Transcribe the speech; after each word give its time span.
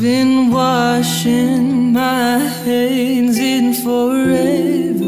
been 0.00 0.50
washing 0.50 1.92
my 1.92 2.38
hands 2.64 3.38
in 3.38 3.74
forever. 3.74 5.04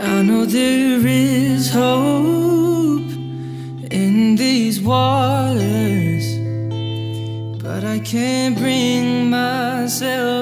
I 0.00 0.22
know 0.22 0.46
there 0.46 1.06
is 1.06 1.70
hope 1.70 3.10
in 3.90 4.36
these 4.36 4.80
waters, 4.80 6.26
but 7.62 7.84
I 7.84 7.98
can't 7.98 8.56
bring 8.56 9.28
myself 9.28 10.37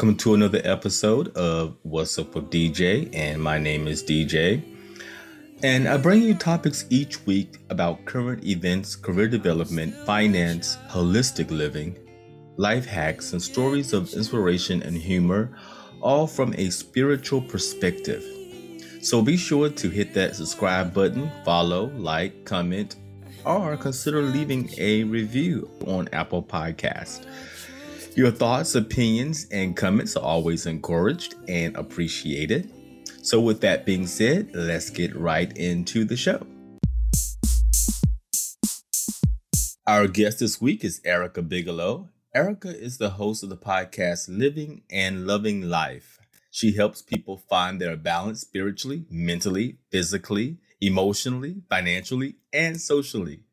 Welcome 0.00 0.16
to 0.16 0.32
another 0.32 0.62
episode 0.64 1.28
of 1.36 1.76
What's 1.82 2.18
Up 2.18 2.34
with 2.34 2.48
DJ, 2.48 3.14
and 3.14 3.38
my 3.38 3.58
name 3.58 3.86
is 3.86 4.02
DJ. 4.02 4.64
And 5.62 5.86
I 5.86 5.98
bring 5.98 6.22
you 6.22 6.34
topics 6.34 6.86
each 6.88 7.26
week 7.26 7.58
about 7.68 8.06
current 8.06 8.42
events, 8.46 8.96
career 8.96 9.28
development, 9.28 9.94
finance, 10.06 10.78
holistic 10.88 11.50
living, 11.50 11.98
life 12.56 12.86
hacks, 12.86 13.34
and 13.34 13.42
stories 13.42 13.92
of 13.92 14.10
inspiration 14.14 14.82
and 14.82 14.96
humor, 14.96 15.54
all 16.00 16.26
from 16.26 16.54
a 16.56 16.70
spiritual 16.70 17.42
perspective. 17.42 18.24
So 19.02 19.20
be 19.20 19.36
sure 19.36 19.68
to 19.68 19.90
hit 19.90 20.14
that 20.14 20.34
subscribe 20.34 20.94
button, 20.94 21.30
follow, 21.44 21.92
like, 21.96 22.46
comment, 22.46 22.96
or 23.44 23.76
consider 23.76 24.22
leaving 24.22 24.70
a 24.78 25.04
review 25.04 25.70
on 25.86 26.08
Apple 26.14 26.42
Podcast. 26.42 27.26
Your 28.20 28.30
thoughts, 28.30 28.74
opinions, 28.74 29.46
and 29.50 29.74
comments 29.74 30.14
are 30.14 30.22
always 30.22 30.66
encouraged 30.66 31.36
and 31.48 31.74
appreciated. 31.74 32.70
So, 33.22 33.40
with 33.40 33.62
that 33.62 33.86
being 33.86 34.06
said, 34.06 34.50
let's 34.52 34.90
get 34.90 35.16
right 35.16 35.50
into 35.56 36.04
the 36.04 36.18
show. 36.18 36.46
Our 39.86 40.06
guest 40.06 40.40
this 40.40 40.60
week 40.60 40.84
is 40.84 41.00
Erica 41.02 41.40
Bigelow. 41.40 42.10
Erica 42.34 42.68
is 42.68 42.98
the 42.98 43.08
host 43.08 43.42
of 43.42 43.48
the 43.48 43.56
podcast 43.56 44.28
Living 44.28 44.82
and 44.90 45.26
Loving 45.26 45.70
Life. 45.70 46.18
She 46.50 46.76
helps 46.76 47.00
people 47.00 47.38
find 47.48 47.80
their 47.80 47.96
balance 47.96 48.42
spiritually, 48.42 49.06
mentally, 49.08 49.78
physically, 49.90 50.58
emotionally, 50.78 51.62
financially, 51.70 52.34
and 52.52 52.78
socially. 52.78 53.44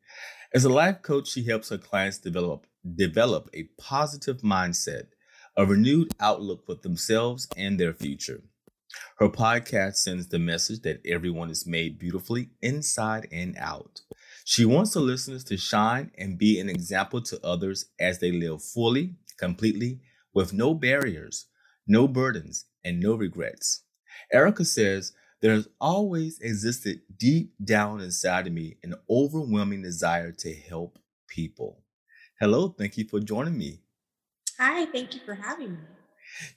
As 0.54 0.66
a 0.66 0.70
life 0.70 1.02
coach, 1.04 1.30
she 1.30 1.44
helps 1.44 1.70
her 1.70 1.78
clients 1.78 2.18
develop 2.18 2.67
develop 2.96 3.50
a 3.54 3.70
positive 3.78 4.42
mindset, 4.42 5.08
a 5.56 5.66
renewed 5.66 6.14
outlook 6.20 6.66
for 6.66 6.76
themselves 6.76 7.48
and 7.58 7.80
their 7.80 7.94
future. 7.94 8.42
Her 9.18 9.30
podcast 9.30 9.96
sends 9.96 10.28
the 10.28 10.40
message 10.40 10.82
that 10.82 11.02
everyone 11.06 11.50
is 11.50 11.68
made 11.68 12.00
beautifully 12.00 12.50
inside 12.62 13.28
and 13.32 13.56
out. 13.58 14.02
She 14.46 14.64
wants 14.64 14.94
the 14.94 15.02
listeners 15.02 15.44
to 15.46 15.58
shine 15.58 16.12
and 16.18 16.38
be 16.38 16.60
an 16.60 16.70
example 16.70 17.22
to 17.24 17.46
others 17.46 17.86
as 18.00 18.20
they 18.20 18.32
live 18.32 18.64
fully, 18.64 19.16
completely, 19.38 20.02
with 20.34 20.54
no 20.54 20.74
barriers, 20.74 21.48
no 21.88 22.08
burdens, 22.08 22.66
and 22.84 23.00
no 23.00 23.16
regrets. 23.16 23.84
Erica 24.32 24.64
says, 24.64 25.14
There 25.42 25.54
has 25.54 25.68
always 25.82 26.40
existed 26.40 27.02
deep 27.18 27.54
down 27.64 28.02
inside 28.02 28.48
of 28.48 28.54
me 28.54 28.78
an 28.84 28.96
overwhelming 29.10 29.82
desire 29.82 30.32
to 30.32 30.54
help 30.54 31.00
people. 31.28 31.84
Hello, 32.40 32.70
thank 32.70 32.98
you 32.98 33.08
for 33.08 33.20
joining 33.20 33.58
me. 33.58 33.84
Hi, 34.58 34.86
thank 34.88 35.16
you 35.16 35.22
for 35.22 35.36
having 35.36 35.72
me. 35.74 35.88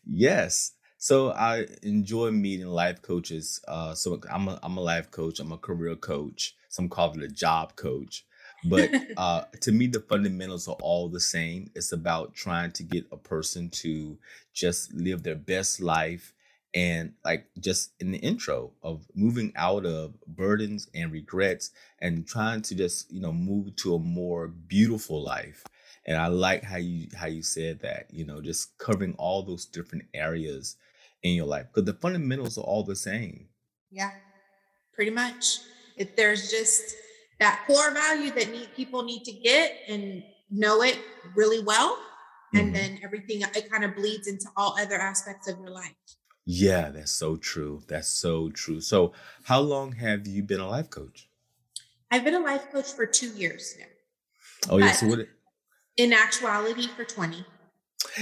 Yes. 0.04 0.72
So 0.98 1.30
I 1.30 1.66
enjoy 1.82 2.30
meeting 2.30 2.66
life 2.66 3.00
coaches. 3.02 3.60
Uh, 3.66 3.94
so 3.94 4.20
I'm 4.30 4.48
a, 4.48 4.58
I'm 4.62 4.76
a 4.76 4.80
life 4.80 5.10
coach. 5.10 5.40
I'm 5.40 5.52
a 5.52 5.58
career 5.58 5.96
coach. 5.96 6.54
Some 6.68 6.88
call 6.88 7.16
it 7.16 7.22
a 7.22 7.28
job 7.28 7.76
coach. 7.76 8.26
But 8.62 8.96
uh, 9.16 9.44
to 9.62 9.72
me, 9.72 9.86
the 9.86 10.00
fundamentals 10.00 10.68
are 10.68 10.76
all 10.82 11.08
the 11.08 11.20
same. 11.20 11.70
It's 11.74 11.92
about 11.92 12.34
trying 12.34 12.72
to 12.72 12.82
get 12.82 13.06
a 13.10 13.16
person 13.16 13.70
to 13.70 14.18
just 14.52 14.92
live 14.92 15.22
their 15.22 15.36
best 15.36 15.80
life 15.80 16.34
and 16.74 17.12
like 17.24 17.46
just 17.58 17.92
in 18.00 18.12
the 18.12 18.18
intro 18.18 18.70
of 18.82 19.06
moving 19.14 19.52
out 19.56 19.84
of 19.84 20.14
burdens 20.26 20.88
and 20.94 21.12
regrets 21.12 21.70
and 22.00 22.26
trying 22.26 22.62
to 22.62 22.74
just 22.74 23.10
you 23.10 23.20
know 23.20 23.32
move 23.32 23.74
to 23.76 23.94
a 23.94 23.98
more 23.98 24.48
beautiful 24.48 25.22
life 25.22 25.64
and 26.06 26.16
i 26.16 26.28
like 26.28 26.62
how 26.62 26.76
you 26.76 27.08
how 27.16 27.26
you 27.26 27.42
said 27.42 27.80
that 27.80 28.06
you 28.10 28.24
know 28.24 28.40
just 28.40 28.78
covering 28.78 29.14
all 29.18 29.42
those 29.42 29.66
different 29.66 30.04
areas 30.14 30.76
in 31.24 31.34
your 31.34 31.46
life 31.46 31.66
because 31.66 31.86
the 31.86 31.94
fundamentals 31.94 32.56
are 32.56 32.62
all 32.62 32.84
the 32.84 32.94
same 32.94 33.48
Yeah, 33.90 34.10
pretty 34.94 35.10
much. 35.10 35.58
If 35.96 36.16
there's 36.16 36.50
just 36.50 36.94
that 37.40 37.64
core 37.66 37.92
value 37.92 38.30
that 38.32 38.50
need, 38.50 38.68
people 38.76 39.02
need 39.02 39.24
to 39.24 39.32
get 39.32 39.72
and 39.88 40.22
know 40.50 40.82
it 40.82 40.98
really 41.34 41.62
well, 41.62 41.98
and 42.54 42.66
mm-hmm. 42.66 42.74
then 42.74 43.00
everything 43.02 43.42
it 43.42 43.70
kind 43.70 43.84
of 43.84 43.96
bleeds 43.96 44.28
into 44.28 44.46
all 44.56 44.76
other 44.78 44.96
aspects 44.96 45.48
of 45.48 45.58
your 45.58 45.70
life. 45.70 45.94
Yeah 46.44 46.90
that's 46.90 47.12
so 47.12 47.36
true 47.36 47.82
that's 47.88 48.08
so 48.08 48.48
true 48.50 48.80
so 48.80 49.12
how 49.44 49.60
long 49.60 49.92
have 49.92 50.26
you 50.26 50.42
been 50.42 50.60
a 50.60 50.68
life 50.68 50.90
coach 50.90 51.28
I've 52.10 52.24
been 52.24 52.34
a 52.34 52.40
life 52.40 52.72
coach 52.72 52.92
for 52.92 53.06
two 53.06 53.28
years 53.28 53.76
now. 53.78 54.72
oh 54.74 54.78
yeah 54.78 54.92
so 54.92 55.06
what 55.06 55.28
In 55.96 56.12
actuality, 56.12 56.88
for 56.88 57.04
20. 57.04 57.44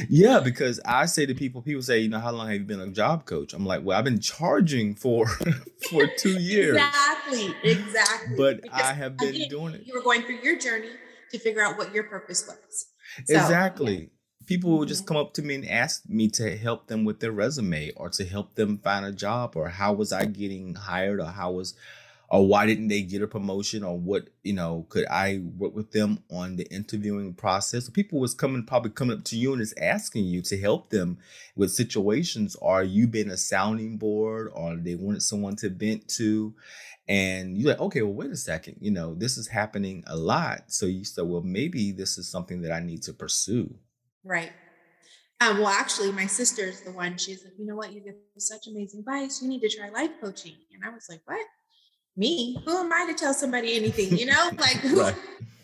Yeah, 0.09 0.41
because 0.41 0.81
I 0.85 1.07
say 1.07 1.25
to 1.27 1.35
people, 1.35 1.63
people 1.63 1.83
say, 1.83 2.01
you 2.01 2.09
know, 2.09 2.19
how 2.19 2.33
long 2.33 2.49
have 2.49 2.57
you 2.57 2.65
been 2.65 2.81
a 2.81 2.89
job 2.89 3.25
coach? 3.25 3.53
I'm 3.55 3.65
like, 3.65 3.85
well, 3.85 3.97
I've 3.97 4.05
been 4.05 4.21
charging 4.21 4.95
for 4.95 5.27
for 5.91 6.07
two 6.19 6.33
years, 6.41 6.77
Exactly, 6.77 7.55
exactly. 7.63 8.37
but 8.37 8.63
Because, 8.63 8.81
I 8.83 8.93
have 8.95 9.17
been 9.17 9.37
again, 9.37 9.49
doing 9.49 9.75
it 9.75 9.83
You 9.87 9.95
were 9.95 10.03
going 10.03 10.23
through 10.23 10.41
your 10.43 10.59
journey 10.59 10.91
to 11.31 11.39
figure 11.39 11.63
out 11.63 11.79
what 11.79 11.95
your 11.95 12.05
purpose 12.05 12.47
was. 12.47 12.87
So, 13.27 13.35
exactly. 13.35 14.11
People 14.49 14.79
will 14.79 14.87
just 14.87 15.03
Mhm. 15.05 15.09
come 15.09 15.17
up 15.19 15.35
to 15.35 15.43
me 15.43 15.57
and 15.57 15.69
ask 15.69 16.09
me 16.09 16.27
to 16.29 16.57
help 16.57 16.87
them 16.87 17.05
with 17.05 17.21
their 17.21 17.33
resume 17.33 17.93
or 17.97 18.09
to 18.09 18.25
help 18.25 18.55
them 18.55 18.79
find 18.79 19.05
a 19.05 19.13
job 19.13 19.55
or 19.57 19.69
how 19.69 19.93
was 19.93 20.11
I 20.11 20.25
getting 20.25 20.75
hired 20.75 21.21
or 21.21 21.27
how 21.27 21.53
was 21.53 21.75
or 22.31 22.47
why 22.47 22.67
didn't 22.67 22.89
they 22.89 23.03
get 23.03 23.23
a 23.23 23.27
promotion 23.27 23.83
or 23.83 23.99
what 23.99 24.29
you 24.43 24.53
know 24.55 24.87
could 24.89 25.07
I 25.09 25.43
work 25.57 25.75
with 25.75 25.93
them 25.93 26.23
on 26.31 26.57
the 26.57 26.65
interviewing 26.73 27.35
process? 27.35 27.91
People 27.91 28.21
was 28.21 28.33
coming 28.35 28.65
probably 28.65 28.91
coming 28.91 29.19
up 29.19 29.25
to 29.25 29.37
you 29.37 29.53
and 29.53 29.61
is 29.61 29.75
asking 29.81 30.25
you 30.25 30.41
to 30.43 30.59
help 30.59 30.89
them 30.91 31.19
with 31.55 31.71
situations. 31.73 32.57
Are 32.63 32.85
you 32.85 33.07
been 33.07 33.31
a 33.31 33.37
sounding 33.37 33.99
board 33.99 34.51
or 34.55 34.77
they 34.77 34.95
wanted 34.95 35.23
someone 35.23 35.57
to 35.57 35.69
vent 35.69 36.09
to? 36.17 36.55
And 37.07 37.57
you're 37.59 37.71
like, 37.71 37.81
okay, 37.81 38.03
well, 38.03 38.15
wait 38.15 38.31
a 38.31 38.37
second. 38.37 38.77
You 38.81 38.93
know, 38.93 39.15
this 39.15 39.39
is 39.39 39.49
happening 39.49 40.05
a 40.07 40.17
lot. 40.17 40.65
So 40.69 40.87
you 40.87 41.05
said, 41.05 41.27
well, 41.27 41.43
maybe 41.43 41.93
this 41.93 42.19
is 42.19 42.29
something 42.29 42.63
that 42.63 42.73
I 42.73 42.81
need 42.81 43.03
to 43.05 43.13
pursue. 43.15 43.75
Right. 44.25 44.53
Um, 45.41 45.59
well, 45.59 45.69
actually, 45.69 46.11
my 46.13 46.27
sister's 46.27 46.81
the 46.81 46.91
one. 46.91 47.17
She's 47.17 47.45
like, 47.45 47.55
you 47.59 47.67
know 47.67 47.77
what? 47.77 47.93
You 47.93 48.01
give 48.01 48.15
such 48.39 48.67
amazing 48.67 49.01
advice. 49.01 49.41
You 49.41 49.49
need 49.49 49.61
to 49.61 49.69
try 49.69 49.89
life 49.89 50.11
coaching. 50.21 50.55
And 50.75 50.85
I 50.85 50.89
was 50.89 51.07
like, 51.09 51.21
what? 51.27 51.47
Me? 52.17 52.59
Who 52.65 52.77
am 52.77 52.93
I 52.93 53.07
to 53.07 53.15
tell 53.15 53.33
somebody 53.33 53.77
anything? 53.77 54.19
You 54.19 54.27
know, 54.27 54.51
like 54.59 54.79
who? 54.79 55.01
Right. 55.01 55.15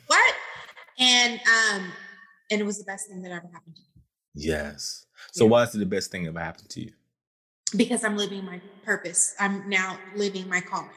What? 0.06 0.34
And 0.98 1.41
um, 1.41 1.93
and 2.50 2.60
it 2.60 2.64
was 2.64 2.78
the 2.78 2.84
best 2.84 3.09
thing 3.09 3.22
that 3.22 3.32
ever 3.32 3.48
happened 3.53 3.75
to 3.76 3.82
me 3.82 4.03
Yes. 4.34 5.06
So 5.32 5.44
Yeah. 5.44 5.50
why 5.50 5.62
is 5.64 5.75
it 5.75 5.78
the 5.78 5.87
best 5.87 6.12
thing 6.12 6.23
that 6.25 6.31
ever 6.31 6.38
happened 6.38 6.70
to 6.70 6.81
you? 6.81 6.93
because 7.76 8.05
I'm 8.05 8.17
living 8.17 8.44
my 8.44 8.61
purpose. 8.84 9.34
I'm 9.38 9.69
now 9.69 9.99
living 10.14 10.49
my 10.49 10.61
calling. 10.61 10.90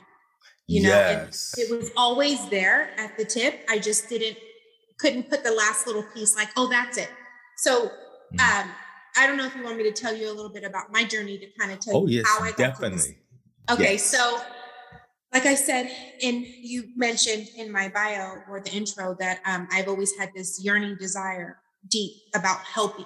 You 0.68 0.84
know, 0.84 0.90
yes. 0.90 1.56
it 1.58 1.72
was 1.72 1.92
always 1.96 2.48
there 2.50 2.92
at 3.00 3.18
the 3.18 3.24
tip. 3.24 3.66
I 3.70 3.80
just 3.80 4.10
didn't 4.10 4.38
couldn't 5.00 5.30
put 5.30 5.44
the 5.44 5.52
last 5.52 5.88
little 5.88 6.04
piece 6.14 6.36
like, 6.36 6.50
oh, 6.58 6.70
that's 6.70 6.98
it. 6.98 7.10
So 7.58 7.92
Mm. 8.34 8.40
um, 8.42 8.72
I 9.16 9.26
don't 9.26 9.38
know 9.38 9.46
if 9.46 9.56
you 9.56 9.64
want 9.64 9.78
me 9.78 9.84
to 9.84 9.92
tell 9.94 10.14
you 10.16 10.28
a 10.30 10.34
little 10.34 10.52
bit 10.52 10.64
about 10.66 10.92
my 10.92 11.04
journey 11.06 11.38
to 11.40 11.48
kind 11.58 11.72
of 11.72 11.80
tell 11.80 11.96
oh 11.98 12.08
you 12.08 12.18
yes, 12.18 12.26
how 12.28 12.44
I 12.44 12.50
got 12.50 12.58
definitely. 12.58 13.18
Okay, 13.72 13.94
Yes. 13.94 14.04
so 14.06 14.42
like 15.34 15.46
I 15.46 15.56
said, 15.56 15.90
and 16.24 16.46
you 16.46 16.90
mentioned 16.96 17.48
in 17.58 17.72
my 17.72 17.88
bio 17.90 18.42
or 18.50 18.60
the 18.60 18.72
intro 18.72 19.16
that 19.20 19.40
um, 19.46 19.68
I've 19.72 19.88
always 19.88 20.16
had 20.18 20.32
this 20.36 20.60
yearning 20.64 20.98
desire 20.98 21.60
deep 21.90 22.14
about 22.36 22.60
helping. 22.60 23.06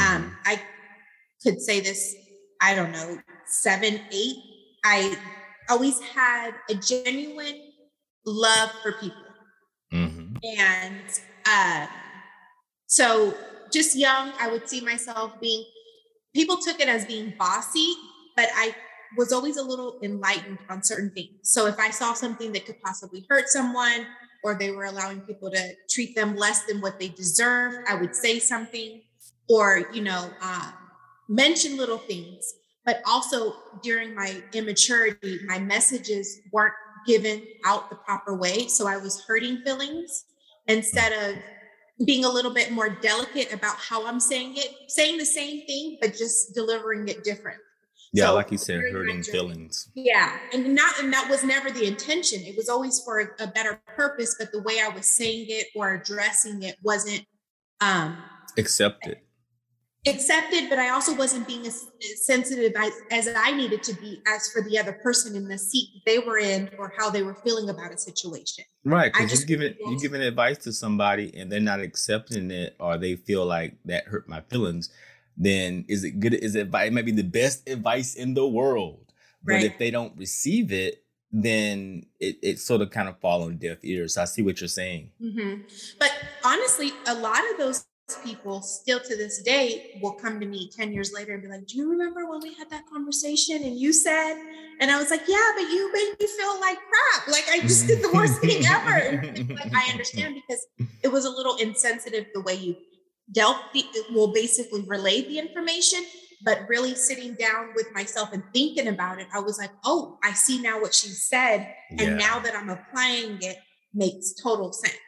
Mm-hmm. 0.00 0.16
Um, 0.24 0.36
I 0.44 0.60
could 1.42 1.60
say 1.60 1.80
this, 1.80 2.14
I 2.60 2.74
don't 2.74 2.92
know, 2.92 3.18
seven, 3.46 4.00
eight. 4.10 4.36
I 4.84 5.16
always 5.70 6.00
had 6.00 6.54
a 6.68 6.74
genuine 6.74 7.60
love 8.26 8.70
for 8.82 8.92
people. 8.92 9.22
Mhm. 9.92 10.38
And 10.58 11.02
um, 11.46 11.88
so 12.86 13.34
just 13.74 13.96
young, 13.96 14.32
I 14.40 14.50
would 14.50 14.68
see 14.68 14.80
myself 14.80 15.40
being, 15.40 15.64
people 16.34 16.56
took 16.56 16.80
it 16.80 16.88
as 16.88 17.04
being 17.04 17.34
bossy, 17.38 17.94
but 18.36 18.48
I 18.54 18.74
was 19.16 19.32
always 19.32 19.58
a 19.58 19.62
little 19.62 19.98
enlightened 20.02 20.58
on 20.70 20.82
certain 20.82 21.10
things. 21.10 21.30
So 21.42 21.66
if 21.66 21.78
I 21.78 21.90
saw 21.90 22.14
something 22.14 22.52
that 22.52 22.66
could 22.66 22.80
possibly 22.82 23.26
hurt 23.28 23.48
someone, 23.48 24.06
or 24.44 24.54
they 24.54 24.70
were 24.70 24.84
allowing 24.84 25.20
people 25.22 25.50
to 25.50 25.72
treat 25.90 26.14
them 26.14 26.36
less 26.36 26.64
than 26.64 26.80
what 26.80 26.98
they 27.00 27.08
deserve, 27.08 27.74
I 27.88 27.96
would 27.96 28.14
say 28.14 28.38
something. 28.38 29.02
or 29.48 29.84
you 29.92 30.02
know 30.02 30.30
uh, 30.42 30.72
mention 31.28 31.76
little 31.76 31.98
things 31.98 32.54
but 32.84 33.02
also 33.06 33.54
during 33.82 34.14
my 34.14 34.42
immaturity 34.52 35.38
my 35.46 35.58
messages 35.58 36.40
weren't 36.52 36.74
given 37.06 37.42
out 37.66 37.90
the 37.90 37.96
proper 37.96 38.36
way 38.36 38.66
so 38.66 38.86
i 38.86 38.96
was 38.96 39.22
hurting 39.26 39.58
feelings 39.64 40.24
instead 40.66 41.12
of 41.12 41.36
being 42.04 42.24
a 42.24 42.28
little 42.28 42.52
bit 42.52 42.72
more 42.72 42.88
delicate 42.88 43.52
about 43.52 43.76
how 43.76 44.06
i'm 44.06 44.18
saying 44.20 44.54
it 44.56 44.74
saying 44.88 45.16
the 45.18 45.24
same 45.24 45.64
thing 45.66 45.96
but 46.00 46.14
just 46.14 46.54
delivering 46.54 47.08
it 47.08 47.24
different. 47.24 47.58
Yeah 48.12 48.26
so, 48.26 48.34
like 48.34 48.52
you 48.52 48.58
said 48.58 48.80
hurting 48.92 49.22
feelings. 49.24 49.90
Yeah 49.94 50.36
and 50.52 50.74
not 50.74 50.98
and 51.00 51.12
that 51.12 51.28
was 51.28 51.42
never 51.42 51.70
the 51.70 51.84
intention. 51.84 52.42
It 52.42 52.56
was 52.56 52.68
always 52.68 53.00
for 53.04 53.20
a, 53.20 53.44
a 53.44 53.46
better 53.48 53.80
purpose 53.96 54.36
but 54.38 54.52
the 54.52 54.62
way 54.62 54.80
i 54.84 54.88
was 54.88 55.06
saying 55.06 55.46
it 55.48 55.66
or 55.74 55.94
addressing 55.94 56.62
it 56.62 56.76
wasn't 56.82 57.24
um 57.80 58.16
accepted 58.56 59.18
accepted, 60.06 60.68
but 60.68 60.78
I 60.78 60.90
also 60.90 61.14
wasn't 61.14 61.46
being 61.46 61.66
as 61.66 61.88
sensitive 62.16 62.72
as, 62.76 62.92
as, 63.10 63.28
I 63.36 63.52
needed 63.52 63.82
to 63.84 63.94
be 63.94 64.20
as 64.26 64.50
for 64.52 64.62
the 64.62 64.78
other 64.78 64.92
person 64.92 65.34
in 65.34 65.48
the 65.48 65.58
seat 65.58 66.02
they 66.04 66.18
were 66.18 66.38
in 66.38 66.70
or 66.78 66.92
how 66.98 67.10
they 67.10 67.22
were 67.22 67.34
feeling 67.34 67.68
about 67.70 67.92
a 67.92 67.98
situation. 67.98 68.64
Right. 68.84 69.12
Because 69.12 69.32
you're 69.32 69.46
giving 69.46 69.74
you're 69.80 69.98
giving 69.98 70.20
advice 70.20 70.58
to 70.58 70.72
somebody 70.72 71.34
and 71.36 71.50
they're 71.50 71.60
not 71.60 71.80
accepting 71.80 72.50
it 72.50 72.76
or 72.78 72.98
they 72.98 73.16
feel 73.16 73.46
like 73.46 73.76
that 73.86 74.04
hurt 74.04 74.28
my 74.28 74.40
feelings, 74.42 74.90
then 75.36 75.84
is 75.88 76.04
it 76.04 76.20
good? 76.20 76.34
Is 76.34 76.54
it 76.54 76.68
it 76.72 76.92
might 76.92 77.06
be 77.06 77.12
the 77.12 77.22
best 77.22 77.68
advice 77.68 78.14
in 78.14 78.34
the 78.34 78.46
world. 78.46 79.00
But 79.42 79.54
right. 79.54 79.64
if 79.64 79.78
they 79.78 79.90
don't 79.90 80.16
receive 80.16 80.72
it, 80.72 81.04
then 81.30 82.06
it, 82.20 82.38
it 82.42 82.58
sort 82.58 82.80
of 82.80 82.90
kind 82.90 83.08
of 83.08 83.18
fall 83.18 83.42
on 83.42 83.58
deaf 83.58 83.78
ears. 83.82 84.16
I 84.16 84.24
see 84.24 84.40
what 84.40 84.60
you're 84.60 84.68
saying. 84.68 85.10
Mm-hmm. 85.20 85.62
But 85.98 86.12
honestly, 86.44 86.92
a 87.06 87.14
lot 87.14 87.40
of 87.50 87.58
those 87.58 87.84
people 88.24 88.60
still 88.60 89.00
to 89.00 89.16
this 89.16 89.42
day 89.42 89.98
will 90.02 90.12
come 90.12 90.38
to 90.40 90.46
me 90.46 90.70
10 90.76 90.92
years 90.92 91.12
later 91.12 91.32
and 91.32 91.42
be 91.42 91.48
like, 91.48 91.66
Do 91.66 91.76
you 91.78 91.90
remember 91.90 92.28
when 92.28 92.40
we 92.42 92.54
had 92.54 92.68
that 92.70 92.84
conversation 92.92 93.62
and 93.62 93.78
you 93.78 93.92
said, 93.92 94.34
and 94.80 94.90
I 94.90 94.98
was 94.98 95.10
like, 95.10 95.22
Yeah, 95.26 95.50
but 95.56 95.62
you 95.62 95.92
made 95.92 96.14
me 96.20 96.26
feel 96.26 96.60
like 96.60 96.78
crap. 96.78 97.28
Like 97.28 97.44
I 97.50 97.60
just 97.60 97.86
did 97.86 98.02
the 98.02 98.12
worst 98.12 98.40
thing 98.40 98.64
ever. 98.66 99.22
like 99.54 99.74
I 99.74 99.90
understand 99.90 100.34
because 100.34 100.66
it 101.02 101.08
was 101.08 101.24
a 101.24 101.30
little 101.30 101.56
insensitive 101.56 102.26
the 102.34 102.40
way 102.42 102.54
you 102.54 102.76
dealt 103.32 103.56
the 103.72 103.84
well, 104.14 104.32
basically 104.32 104.82
relayed 104.82 105.28
the 105.28 105.38
information. 105.38 106.00
But 106.44 106.68
really 106.68 106.94
sitting 106.94 107.34
down 107.36 107.70
with 107.74 107.86
myself 107.94 108.34
and 108.34 108.42
thinking 108.52 108.88
about 108.88 109.18
it, 109.18 109.28
I 109.32 109.40
was 109.40 109.56
like, 109.56 109.70
oh, 109.82 110.18
I 110.22 110.32
see 110.32 110.60
now 110.60 110.78
what 110.78 110.92
she 110.94 111.08
said. 111.08 111.74
And 111.90 112.00
yeah. 112.00 112.16
now 112.16 112.38
that 112.38 112.54
I'm 112.54 112.68
applying 112.68 113.38
it, 113.40 113.56
makes 113.94 114.34
total 114.34 114.72
sense. 114.72 114.98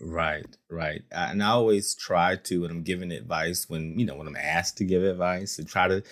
Right, 0.00 0.56
right. 0.70 1.02
And 1.10 1.42
I 1.42 1.48
always 1.48 1.94
try 1.94 2.36
to, 2.36 2.62
when 2.62 2.70
I'm 2.70 2.82
giving 2.82 3.10
advice, 3.12 3.68
when, 3.68 3.98
you 3.98 4.06
know, 4.06 4.14
when 4.14 4.26
I'm 4.26 4.36
asked 4.36 4.78
to 4.78 4.84
give 4.84 5.02
advice, 5.02 5.56
to 5.56 5.64
try 5.64 5.88
to 5.88 6.02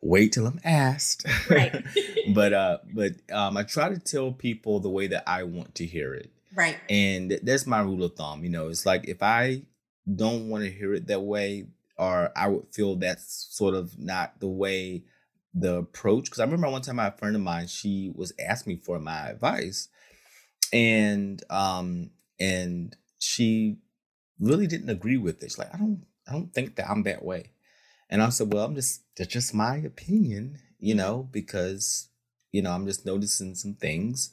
wait 0.00 0.32
till 0.32 0.46
I'm 0.46 0.60
asked. 0.64 1.26
Right. 1.50 1.84
but, 2.34 2.52
uh, 2.52 2.78
but, 2.92 3.12
um, 3.32 3.56
I 3.56 3.62
try 3.62 3.88
to 3.88 3.98
tell 3.98 4.32
people 4.32 4.80
the 4.80 4.90
way 4.90 5.06
that 5.08 5.24
I 5.26 5.44
want 5.44 5.74
to 5.76 5.86
hear 5.86 6.14
it. 6.14 6.30
Right. 6.54 6.76
And 6.88 7.38
that's 7.42 7.66
my 7.66 7.80
rule 7.80 8.04
of 8.04 8.14
thumb. 8.14 8.44
You 8.44 8.50
know, 8.50 8.68
it's 8.68 8.86
like 8.86 9.08
if 9.08 9.22
I 9.22 9.62
don't 10.12 10.48
want 10.48 10.64
to 10.64 10.70
hear 10.70 10.94
it 10.94 11.06
that 11.06 11.20
way, 11.20 11.66
or 11.96 12.30
I 12.36 12.48
would 12.48 12.72
feel 12.72 12.96
that's 12.96 13.48
sort 13.50 13.74
of 13.74 13.98
not 13.98 14.40
the 14.40 14.48
way 14.48 15.04
the 15.54 15.76
approach. 15.76 16.24
Because 16.24 16.40
I 16.40 16.44
remember 16.44 16.70
one 16.70 16.82
time, 16.82 16.98
a 16.98 17.10
friend 17.12 17.36
of 17.36 17.42
mine, 17.42 17.66
she 17.66 18.12
was 18.14 18.32
asking 18.38 18.74
me 18.74 18.80
for 18.82 18.98
my 18.98 19.30
advice, 19.30 19.88
and 20.72 21.42
um, 21.50 22.10
and 22.40 22.96
she 23.18 23.78
really 24.38 24.66
didn't 24.66 24.90
agree 24.90 25.16
with 25.16 25.42
it. 25.42 25.50
She's 25.50 25.58
like, 25.58 25.74
I 25.74 25.78
don't, 25.78 26.04
I 26.28 26.32
don't 26.32 26.52
think 26.52 26.76
that 26.76 26.90
I'm 26.90 27.02
that 27.04 27.24
way. 27.24 27.52
And 28.10 28.22
I 28.22 28.28
said, 28.30 28.52
well, 28.52 28.64
I'm 28.64 28.74
just, 28.74 29.02
that's 29.16 29.32
just 29.32 29.54
my 29.54 29.76
opinion, 29.76 30.58
you 30.78 30.94
know, 30.94 31.28
because, 31.30 32.08
you 32.52 32.62
know, 32.62 32.70
I'm 32.70 32.86
just 32.86 33.04
noticing 33.04 33.54
some 33.54 33.74
things. 33.74 34.30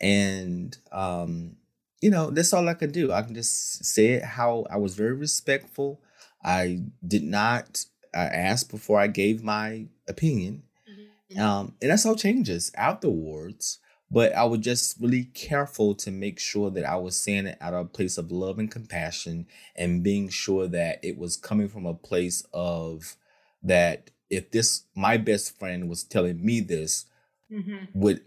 And, 0.00 0.76
um, 0.92 1.56
you 2.00 2.10
know, 2.10 2.30
that's 2.30 2.52
all 2.52 2.68
I 2.68 2.74
can 2.74 2.92
do. 2.92 3.12
I 3.12 3.22
can 3.22 3.34
just 3.34 3.84
say 3.84 4.08
it 4.08 4.22
how 4.22 4.66
I 4.70 4.76
was 4.76 4.94
very 4.94 5.14
respectful. 5.14 6.02
I 6.44 6.82
did 7.06 7.22
not 7.22 7.84
I 8.14 8.24
ask 8.24 8.70
before 8.70 8.98
I 9.00 9.08
gave 9.08 9.42
my 9.42 9.86
opinion. 10.08 10.62
Mm-hmm. 10.90 11.40
Um, 11.40 11.74
and 11.80 11.90
that's 11.90 12.06
all 12.06 12.16
changes 12.16 12.72
afterwards 12.76 13.78
but 14.10 14.34
I 14.34 14.44
was 14.44 14.60
just 14.60 15.00
really 15.00 15.24
careful 15.24 15.94
to 15.96 16.10
make 16.10 16.38
sure 16.38 16.70
that 16.70 16.84
I 16.84 16.96
was 16.96 17.20
saying 17.20 17.46
it 17.46 17.58
out 17.60 17.74
of 17.74 17.86
a 17.86 17.88
place 17.88 18.18
of 18.18 18.30
love 18.30 18.58
and 18.58 18.70
compassion 18.70 19.46
and 19.74 20.02
being 20.02 20.28
sure 20.28 20.68
that 20.68 21.00
it 21.02 21.18
was 21.18 21.36
coming 21.36 21.68
from 21.68 21.86
a 21.86 21.94
place 21.94 22.44
of 22.52 23.16
that 23.62 24.10
if 24.30 24.50
this 24.50 24.84
my 24.94 25.16
best 25.16 25.58
friend 25.58 25.88
was 25.88 26.04
telling 26.04 26.44
me 26.44 26.60
this 26.60 27.06
mm-hmm. 27.50 27.84
would 27.94 28.20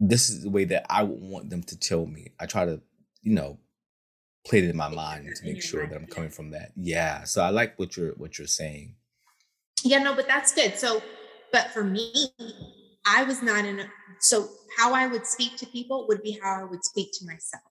this 0.00 0.30
is 0.30 0.42
the 0.42 0.50
way 0.50 0.64
that 0.64 0.84
I 0.90 1.04
would 1.04 1.20
want 1.20 1.50
them 1.50 1.62
to 1.62 1.78
tell 1.78 2.06
me. 2.06 2.32
I 2.40 2.46
try 2.46 2.64
to, 2.64 2.80
you 3.22 3.34
know, 3.34 3.58
play 4.44 4.58
it 4.58 4.64
in 4.64 4.76
my 4.76 4.88
mind 4.88 5.30
to 5.36 5.44
make 5.44 5.62
sure 5.62 5.86
that 5.86 5.94
I'm 5.94 6.08
coming 6.08 6.30
from 6.30 6.50
that. 6.50 6.72
Yeah. 6.74 7.22
So 7.22 7.42
I 7.42 7.50
like 7.50 7.78
what 7.78 7.96
you're 7.96 8.12
what 8.12 8.38
you're 8.38 8.48
saying. 8.48 8.96
Yeah, 9.84 9.98
no, 9.98 10.14
but 10.14 10.26
that's 10.26 10.52
good. 10.52 10.76
So 10.76 11.02
but 11.52 11.70
for 11.70 11.84
me, 11.84 12.12
I 13.06 13.24
was 13.24 13.42
not 13.42 13.64
in 13.64 13.80
a 13.80 13.86
so 14.20 14.48
how 14.78 14.94
I 14.94 15.06
would 15.06 15.26
speak 15.26 15.56
to 15.58 15.66
people 15.66 16.06
would 16.08 16.22
be 16.22 16.38
how 16.42 16.60
I 16.60 16.64
would 16.64 16.84
speak 16.84 17.10
to 17.18 17.26
myself, 17.26 17.64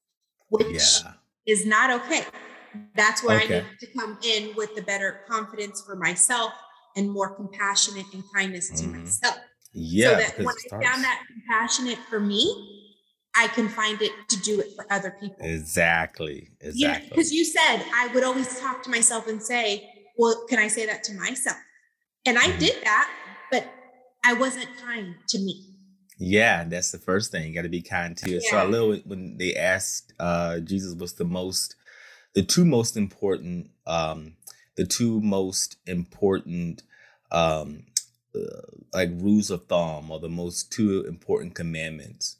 which 0.49 0.67
yeah. 1.03 1.13
is 1.45 1.65
not 1.65 1.89
okay. 2.01 2.23
That's 2.95 3.23
where 3.23 3.39
okay. 3.41 3.59
I 3.59 3.61
need 3.61 3.79
to 3.79 3.87
come 3.97 4.17
in 4.23 4.53
with 4.55 4.75
the 4.75 4.81
better 4.81 5.21
confidence 5.27 5.81
for 5.85 5.95
myself 5.95 6.53
and 6.95 7.09
more 7.09 7.35
compassionate 7.35 8.05
and 8.13 8.23
kindness 8.35 8.69
to 8.69 8.87
mm-hmm. 8.87 8.99
myself. 8.99 9.37
Yeah. 9.73 10.09
So 10.09 10.15
that 10.17 10.37
when 10.39 10.47
I 10.47 10.69
found 10.69 11.03
that 11.03 11.23
compassionate 11.27 11.97
for 12.09 12.19
me, 12.19 12.89
I 13.35 13.47
can 13.47 13.69
find 13.69 14.01
it 14.01 14.11
to 14.29 14.39
do 14.41 14.59
it 14.59 14.67
for 14.75 14.85
other 14.91 15.15
people. 15.19 15.37
Exactly. 15.39 16.49
Exactly. 16.59 17.09
Because 17.09 17.31
you 17.31 17.45
said 17.45 17.83
I 17.95 18.09
would 18.13 18.23
always 18.23 18.59
talk 18.59 18.83
to 18.83 18.89
myself 18.89 19.27
and 19.27 19.41
say, 19.41 19.89
well, 20.17 20.45
can 20.49 20.59
I 20.59 20.67
say 20.67 20.85
that 20.85 21.03
to 21.05 21.13
myself? 21.13 21.57
And 22.25 22.37
I 22.37 22.47
mm-hmm. 22.47 22.59
did 22.59 22.83
that, 22.83 23.09
but 23.51 23.65
I 24.23 24.33
wasn't 24.33 24.69
kind 24.83 25.15
to 25.29 25.39
me. 25.39 25.71
Yeah, 26.23 26.63
that's 26.65 26.91
the 26.91 26.99
first 26.99 27.31
thing. 27.31 27.47
You 27.47 27.55
got 27.55 27.63
to 27.63 27.69
be 27.69 27.81
kind 27.81 28.15
to 28.17 28.35
it. 28.35 28.43
Yeah. 28.45 28.51
So 28.51 28.57
I 28.57 28.63
love 28.63 29.01
when 29.05 29.37
they 29.37 29.55
asked 29.55 30.13
uh, 30.19 30.59
Jesus 30.59 30.93
what's 30.93 31.13
the 31.13 31.25
most, 31.25 31.75
the 32.35 32.43
two 32.43 32.63
most 32.63 32.95
important, 32.95 33.71
um, 33.87 34.33
the 34.77 34.85
two 34.85 35.19
most 35.21 35.77
important, 35.87 36.83
um, 37.31 37.85
uh, 38.35 38.61
like 38.93 39.09
rules 39.15 39.49
of 39.49 39.65
thumb 39.65 40.11
or 40.11 40.19
the 40.19 40.29
most 40.29 40.71
two 40.71 41.05
important 41.07 41.55
commandments. 41.55 42.37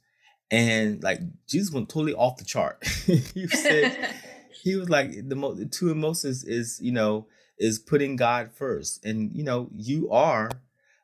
And 0.51 1.01
like 1.01 1.21
Jesus 1.47 1.73
went 1.73 1.89
totally 1.89 2.13
off 2.13 2.37
the 2.37 2.45
chart. 2.45 2.85
he 3.05 3.47
said, 3.47 4.13
he 4.63 4.75
was 4.75 4.89
like 4.89 5.27
the 5.27 5.35
most, 5.35 5.57
the 5.57 5.65
two 5.65 5.95
most 5.95 6.23
is, 6.23 6.43
is, 6.43 6.79
you 6.83 6.91
know, 6.91 7.25
is 7.57 7.79
putting 7.79 8.15
God 8.15 8.51
first. 8.53 9.03
And, 9.03 9.35
you 9.35 9.43
know, 9.43 9.69
you 9.75 10.11
are 10.11 10.51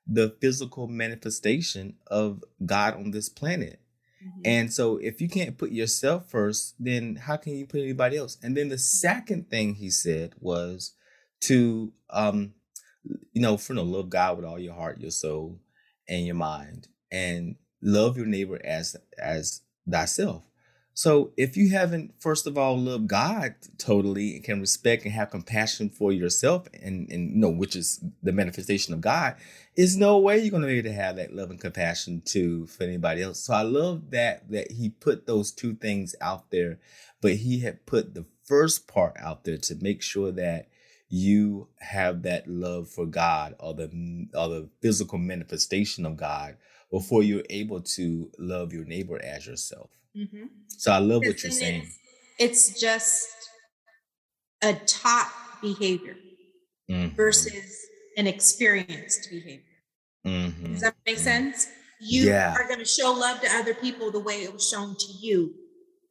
the 0.08 0.36
physical 0.42 0.88
manifestation 0.88 1.96
of 2.08 2.44
God 2.66 2.96
on 2.96 3.12
this 3.12 3.30
planet. 3.30 3.82
Mm-hmm. 4.24 4.42
And 4.46 4.74
so 4.74 4.98
if 4.98 5.22
you 5.22 5.30
can't 5.30 5.58
put 5.58 5.72
yourself 5.72 6.30
first, 6.30 6.76
then 6.80 7.16
how 7.16 7.38
can 7.38 7.56
you 7.56 7.66
put 7.66 7.82
anybody 7.82 8.18
else? 8.18 8.38
And 8.42 8.56
then 8.56 8.70
the 8.70 8.78
second 8.78 9.50
thing 9.50 9.76
he 9.76 9.90
said 9.90 10.34
was 10.40 10.94
to 11.42 11.94
um 12.10 12.54
you 13.34 13.42
know, 13.42 13.58
for 13.58 13.74
to 13.74 13.82
love 13.82 14.10
God 14.10 14.38
with 14.38 14.46
all 14.46 14.60
your 14.60 14.74
heart, 14.74 15.00
your 15.00 15.12
soul, 15.12 15.60
and 16.08 16.26
your 16.26 16.36
mind, 16.36 16.88
and 17.12 17.56
love 17.82 18.18
your 18.18 18.26
neighbor 18.26 18.60
as 18.64 18.96
as 19.18 19.62
thyself. 19.90 20.44
So 20.98 21.32
if 21.38 21.56
you 21.56 21.70
haven't, 21.70 22.16
first 22.20 22.48
of 22.48 22.58
all, 22.58 22.76
loved 22.76 23.06
God 23.06 23.54
totally 23.78 24.34
and 24.34 24.44
can 24.44 24.60
respect 24.60 25.04
and 25.04 25.14
have 25.14 25.30
compassion 25.30 25.92
for 25.92 26.12
yourself 26.12 26.68
and, 26.74 27.08
and 27.12 27.34
you 27.34 27.38
know, 27.38 27.52
which 27.52 27.76
is 27.76 28.04
the 28.24 28.32
manifestation 28.32 28.96
of 28.96 29.02
God, 29.02 29.36
is 29.76 29.96
no 29.96 30.18
way 30.18 30.40
you're 30.40 30.50
gonna 30.50 30.66
be 30.66 30.80
able 30.80 30.90
to 30.90 30.96
have 30.96 31.18
that 31.18 31.36
love 31.36 31.52
and 31.52 31.62
compassion 31.62 32.24
to 32.26 32.66
for 32.66 32.84
anybody 32.84 33.22
else. 33.22 33.40
So 33.42 33.54
I 33.54 33.62
love 33.62 34.10
that 34.10 34.50
that 34.50 34.72
he 34.72 34.90
put 34.90 35.28
those 35.28 35.52
two 35.52 35.76
things 35.76 36.16
out 36.20 36.50
there, 36.50 36.80
but 37.22 37.34
he 37.36 37.60
had 37.60 37.86
put 37.86 38.16
the 38.16 38.26
first 38.44 38.88
part 38.88 39.16
out 39.20 39.44
there 39.44 39.58
to 39.58 39.76
make 39.80 40.02
sure 40.02 40.32
that 40.32 40.68
you 41.10 41.68
have 41.80 42.24
that 42.24 42.48
love 42.48 42.90
for 42.90 43.06
God 43.06 43.54
or 43.60 43.76
the 43.76 44.30
or 44.34 44.50
the 44.50 44.70
physical 44.82 45.20
manifestation 45.20 46.08
of 46.08 46.18
God 46.18 46.58
before 46.90 47.22
you're 47.22 47.44
able 47.52 47.82
to 47.82 48.32
love 48.40 48.74
your 48.74 48.86
neighbor 48.86 49.24
as 49.24 49.46
yourself. 49.46 49.92
Mm-hmm. 50.18 50.46
So 50.70 50.92
I 50.92 50.98
love 50.98 51.22
what 51.26 51.44
you're 51.44 51.52
saying. 51.52 51.84
It's, 52.40 52.70
it's, 52.70 52.82
just 52.82 53.28
a 54.64 54.74
taught 54.74 55.32
behavior 55.62 56.16
mm-hmm. 56.90 57.16
versus 57.16 57.76
an 58.18 58.28
experienced 58.28 59.30
behavior. 59.30 59.64
Mm-hmm. 60.26 60.74
Does 60.74 60.82
that 60.82 60.96
make 61.06 61.16
mm-hmm. 61.16 61.24
sense? 61.24 61.68
You 62.00 62.24
yeah. 62.24 62.54
are 62.54 62.68
going 62.68 62.80
to 62.80 62.86
show 62.86 63.12
love 63.12 63.42
to 63.42 63.48
other 63.52 63.74
people 63.74 64.12
the 64.12 64.20
way 64.20 64.44
it 64.44 64.54
was 64.54 64.68
shown 64.68 64.96
to 64.96 65.14
you, 65.20 65.54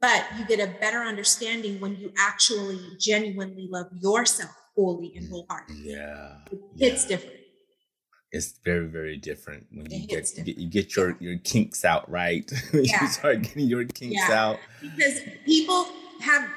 but 0.00 0.24
you 0.38 0.44
get 0.46 0.60
a 0.60 0.72
better 0.80 0.98
understanding 0.98 1.80
when 1.80 1.96
you 1.96 2.12
actually 2.18 2.80
genuinely 2.98 3.68
love 3.70 3.86
yourself 4.00 4.50
fully 4.74 5.12
and 5.16 5.28
wholeheartedly. 5.28 5.92
Yeah. 5.92 6.38
It's 6.76 7.04
yeah. 7.04 7.08
different. 7.08 7.36
It's 8.36 8.58
very, 8.64 8.86
very 8.86 9.16
different 9.16 9.66
when 9.72 9.90
you 9.90 10.06
get, 10.06 10.30
you 10.36 10.44
get 10.44 10.58
you 10.58 10.68
get 10.68 10.96
your 10.96 11.16
your 11.20 11.38
kinks 11.38 11.84
out 11.84 12.08
right. 12.10 12.50
when 12.72 12.84
Yeah. 12.84 13.02
you 13.02 13.08
start 13.08 13.42
getting 13.42 13.66
your 13.66 13.84
kinks 13.84 14.16
Yeah. 14.16 14.32
out. 14.32 14.58
Because 14.80 15.20
people 15.44 15.86
have 16.20 16.48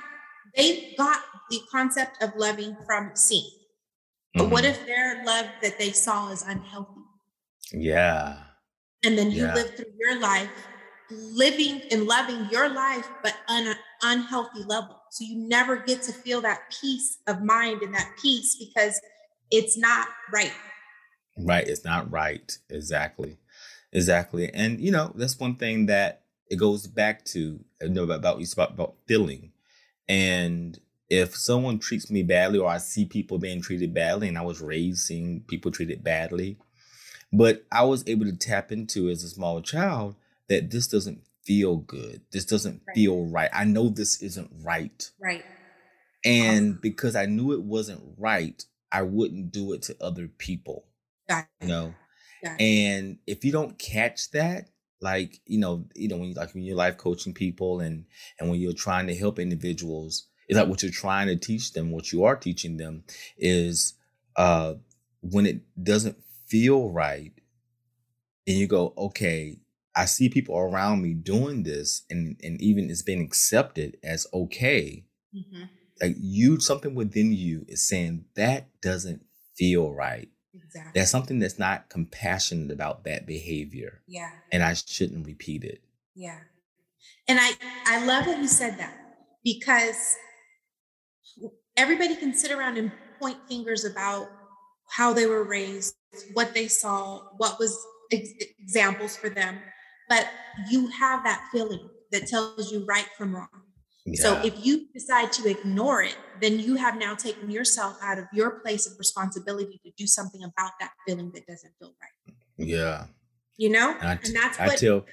they 0.55 0.93
got 0.97 1.21
the 1.49 1.59
concept 1.71 2.21
of 2.21 2.35
loving 2.35 2.75
from 2.85 3.11
seeing. 3.15 3.49
But 4.33 4.49
what 4.49 4.63
mm-hmm. 4.63 4.81
if 4.81 4.85
their 4.85 5.23
love 5.25 5.47
that 5.61 5.79
they 5.79 5.91
saw 5.91 6.31
is 6.31 6.43
unhealthy? 6.43 7.01
Yeah. 7.71 8.37
And 9.03 9.17
then 9.17 9.31
you 9.31 9.45
Yeah. 9.45 9.55
live 9.55 9.75
through 9.75 9.93
your 9.97 10.19
life 10.19 10.49
living 11.11 11.81
and 11.91 12.05
loving 12.05 12.47
your 12.51 12.69
life, 12.69 13.07
but 13.23 13.35
on 13.47 13.67
an 13.67 13.75
unhealthy 14.03 14.63
level. 14.63 15.01
So 15.11 15.25
you 15.25 15.37
never 15.47 15.77
get 15.77 16.03
to 16.03 16.13
feel 16.13 16.41
that 16.41 16.59
peace 16.81 17.17
of 17.27 17.41
mind 17.43 17.81
and 17.81 17.93
that 17.95 18.11
peace 18.21 18.55
because 18.55 18.99
it's 19.51 19.77
not 19.77 20.07
right. 20.31 20.53
Right. 21.39 21.67
It's 21.67 21.85
not 21.85 22.11
right. 22.11 22.57
Exactly. 22.69 23.37
Exactly. 23.91 24.49
And 24.53 24.79
you 24.79 24.91
know, 24.91 25.11
that's 25.15 25.39
one 25.39 25.55
thing 25.55 25.87
that 25.87 26.21
it 26.49 26.57
goes 26.57 26.87
back 26.87 27.25
to 27.25 27.59
you 27.81 27.89
know 27.89 28.03
about 28.03 28.39
you 28.39 28.47
about, 28.53 28.71
about 28.71 28.95
feeling. 29.07 29.51
And 30.07 30.79
if 31.09 31.35
someone 31.35 31.79
treats 31.79 32.09
me 32.11 32.23
badly 32.23 32.59
or 32.59 32.69
I 32.69 32.77
see 32.77 33.05
people 33.05 33.39
being 33.39 33.61
treated 33.61 33.93
badly, 33.93 34.27
and 34.27 34.37
I 34.37 34.41
was 34.41 34.61
raised 34.61 34.99
seeing 35.05 35.41
people 35.47 35.71
treated 35.71 36.03
badly, 36.03 36.57
but 37.31 37.65
I 37.71 37.83
was 37.83 38.03
able 38.07 38.25
to 38.25 38.35
tap 38.35 38.71
into 38.71 39.09
as 39.09 39.23
a 39.23 39.29
small 39.29 39.61
child 39.61 40.15
that 40.49 40.71
this 40.71 40.87
doesn't 40.87 41.21
feel 41.43 41.77
good. 41.77 42.21
This 42.31 42.45
doesn't 42.45 42.81
Right. 42.87 42.95
feel 42.95 43.25
right. 43.25 43.49
I 43.53 43.63
know 43.65 43.89
this 43.89 44.21
isn't 44.21 44.51
right. 44.63 45.09
Right. 45.19 45.43
And 46.25 46.79
because 46.81 47.15
I 47.15 47.25
knew 47.25 47.53
it 47.53 47.61
wasn't 47.63 48.01
right, 48.17 48.63
I 48.91 49.03
wouldn't 49.03 49.51
do 49.51 49.73
it 49.73 49.81
to 49.83 49.95
other 50.03 50.27
people. 50.27 50.85
You 51.61 51.67
know, 51.67 51.95
and 52.59 53.19
if 53.27 53.45
you 53.45 53.51
don't 53.51 53.77
catch 53.79 54.31
that, 54.31 54.69
like 55.01 55.41
you 55.45 55.59
know, 55.59 55.87
you 55.95 56.07
know, 56.09 56.17
when 56.17 56.29
you 56.29 56.35
like 56.35 56.53
when 56.53 56.63
you're 56.63 56.75
life 56.75 56.97
coaching 56.97 57.33
people 57.33 57.79
and 57.79 58.05
and 58.39 58.49
when 58.49 58.59
you're 58.59 58.73
trying 58.73 59.07
to 59.07 59.15
help 59.15 59.39
individuals, 59.39 60.27
it's 60.47 60.57
like 60.59 60.67
what 60.67 60.83
you're 60.83 60.91
trying 60.91 61.27
to 61.27 61.35
teach 61.35 61.73
them, 61.73 61.91
what 61.91 62.11
you 62.11 62.23
are 62.25 62.35
teaching 62.35 62.77
them 62.77 63.03
is 63.37 63.95
uh 64.35 64.75
when 65.21 65.45
it 65.45 65.61
doesn't 65.83 66.17
feel 66.47 66.89
right, 66.91 67.33
and 68.47 68.57
you 68.57 68.67
go, 68.67 68.93
okay, 68.97 69.57
I 69.95 70.05
see 70.05 70.29
people 70.29 70.57
around 70.57 71.01
me 71.01 71.13
doing 71.13 71.63
this, 71.63 72.03
and 72.09 72.39
and 72.43 72.61
even 72.61 72.89
it's 72.89 73.01
been 73.01 73.21
accepted 73.21 73.97
as 74.03 74.27
okay. 74.33 75.05
Mhm. 75.35 75.69
Like 76.01 76.15
you, 76.19 76.59
something 76.59 76.95
within 76.95 77.33
you 77.33 77.65
is 77.67 77.87
saying 77.87 78.25
that 78.35 78.67
doesn't 78.81 79.25
feel 79.55 79.93
right. 79.93 80.29
Exactly. 80.53 80.91
There's 80.95 81.11
something 81.11 81.39
that's 81.39 81.59
not 81.59 81.89
compassionate 81.89 82.71
about 82.71 83.03
that 83.03 83.25
behavior, 83.25 84.01
yeah. 84.07 84.31
and 84.51 84.63
I 84.63 84.73
shouldn't 84.73 85.25
repeat 85.25 85.63
it. 85.63 85.81
Yeah. 86.15 86.39
And 87.27 87.39
I 87.39 87.51
I 87.85 88.05
love 88.05 88.25
that 88.25 88.39
you 88.39 88.47
said 88.47 88.77
that 88.79 88.95
because 89.43 90.15
everybody 91.77 92.15
can 92.15 92.33
sit 92.33 92.51
around 92.51 92.77
and 92.77 92.91
point 93.19 93.37
fingers 93.47 93.85
about 93.85 94.27
how 94.89 95.13
they 95.13 95.27
were 95.27 95.43
raised, 95.43 95.95
what 96.33 96.53
they 96.53 96.67
saw, 96.67 97.21
what 97.37 97.59
was 97.59 97.77
ex- 98.11 98.29
examples 98.59 99.15
for 99.15 99.29
them, 99.29 99.59
but 100.09 100.27
you 100.69 100.87
have 100.87 101.23
that 101.23 101.47
feeling 101.51 101.87
that 102.11 102.27
tells 102.27 102.71
you 102.71 102.83
right 102.85 103.07
from 103.17 103.35
wrong. 103.35 103.47
So 104.15 104.41
if 104.43 104.65
you 104.65 104.87
decide 104.93 105.31
to 105.33 105.49
ignore 105.49 106.01
it, 106.03 106.17
then 106.41 106.59
you 106.59 106.75
have 106.75 106.97
now 106.97 107.15
taken 107.15 107.49
yourself 107.51 107.97
out 108.01 108.17
of 108.17 108.25
your 108.33 108.59
place 108.61 108.85
of 108.87 108.97
responsibility 108.97 109.79
to 109.85 109.91
do 109.97 110.07
something 110.07 110.43
about 110.43 110.71
that 110.79 110.91
feeling 111.07 111.31
that 111.33 111.45
doesn't 111.47 111.73
feel 111.79 111.93
right. 112.01 112.35
yeah, 112.57 113.05
You 113.57 113.69
know? 113.69 113.95
I, 114.01 114.19
and 114.23 114.35
that's 114.35 114.59
I 114.59 114.67
what 114.67 114.77
tell. 114.77 115.05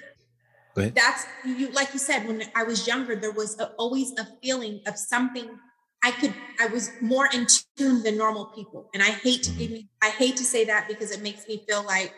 Go 0.75 0.83
ahead. 0.83 0.95
that's 0.95 1.25
you 1.45 1.69
like 1.71 1.93
you 1.95 1.99
said 1.99 2.27
when 2.29 2.43
i 2.55 2.63
was 2.63 2.87
younger 2.87 3.17
there 3.17 3.33
was 3.33 3.59
a, 3.59 3.69
always 3.79 4.13
a 4.19 4.27
feeling 4.43 4.81
of 4.87 4.95
something 4.99 5.49
i 6.05 6.11
could 6.11 6.35
i 6.61 6.67
was 6.67 6.91
more 7.01 7.29
in 7.33 7.47
tune 7.79 8.03
than 8.03 8.15
normal 8.19 8.45
people 8.55 8.91
and 8.93 9.03
i 9.03 9.07
hate 9.25 9.43
to 9.43 9.51
Mhm. 9.53 9.59
give 9.59 9.71
me 9.71 9.89
i 10.03 10.11
hate 10.11 10.37
to 10.37 10.45
say 10.45 10.67
that 10.67 10.87
because 10.87 11.11
it 11.13 11.23
makes 11.23 11.49
me 11.49 11.65
feel 11.67 11.83
like 11.83 12.13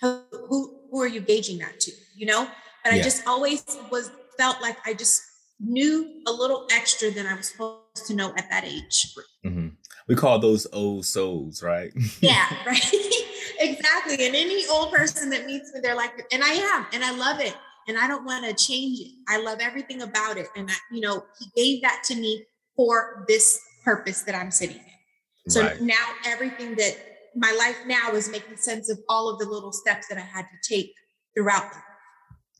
who 0.00 0.22
who, 0.48 0.58
who 0.90 1.02
are 1.02 1.06
you 1.06 1.20
gauging 1.20 1.58
that 1.58 1.78
to 1.80 1.92
you 2.16 2.24
know 2.24 2.48
but 2.82 2.94
i 2.94 2.96
just 3.02 3.26
always 3.26 3.62
was 3.90 4.10
felt 4.38 4.60
like 4.62 4.78
i 4.86 4.94
just 4.94 5.22
knew 5.60 6.22
a 6.26 6.32
little 6.32 6.66
extra 6.70 7.10
than 7.10 7.26
i 7.26 7.34
was 7.34 7.48
supposed 7.48 8.06
to 8.06 8.14
know 8.14 8.32
at 8.36 8.48
that 8.50 8.64
age 8.64 9.14
Mhm. 9.44 9.76
We 10.06 10.16
call 10.16 10.38
those 10.38 10.66
old 10.72 11.06
souls, 11.06 11.62
right? 11.62 11.92
yeah 12.20 12.46
right 12.66 12.94
exactly 13.60 14.26
and 14.26 14.34
any 14.34 14.66
old 14.68 14.92
person 14.92 15.30
that 15.30 15.46
meets 15.46 15.72
me 15.72 15.80
they're 15.80 15.94
like 15.94 16.26
and 16.32 16.42
i 16.42 16.48
am 16.48 16.86
and 16.92 17.04
i 17.04 17.10
love 17.10 17.40
it 17.40 17.54
and 17.88 17.98
i 17.98 18.08
don't 18.08 18.24
want 18.24 18.44
to 18.44 18.64
change 18.64 18.98
it 19.00 19.12
i 19.28 19.38
love 19.38 19.58
everything 19.60 20.02
about 20.02 20.38
it 20.38 20.46
and 20.56 20.70
I, 20.70 20.74
you 20.90 21.00
know 21.00 21.24
he 21.38 21.46
gave 21.54 21.82
that 21.82 22.02
to 22.06 22.14
me 22.14 22.44
for 22.74 23.24
this 23.28 23.60
purpose 23.84 24.22
that 24.22 24.34
i'm 24.34 24.50
sitting 24.50 24.76
in 24.76 25.50
so 25.50 25.62
right. 25.62 25.80
now 25.80 26.06
everything 26.26 26.74
that 26.76 26.96
my 27.36 27.52
life 27.58 27.76
now 27.86 28.12
is 28.12 28.30
making 28.30 28.56
sense 28.56 28.90
of 28.90 28.98
all 29.08 29.28
of 29.28 29.38
the 29.38 29.46
little 29.46 29.72
steps 29.72 30.08
that 30.08 30.16
i 30.16 30.22
had 30.22 30.42
to 30.42 30.74
take 30.74 30.92
throughout. 31.34 31.70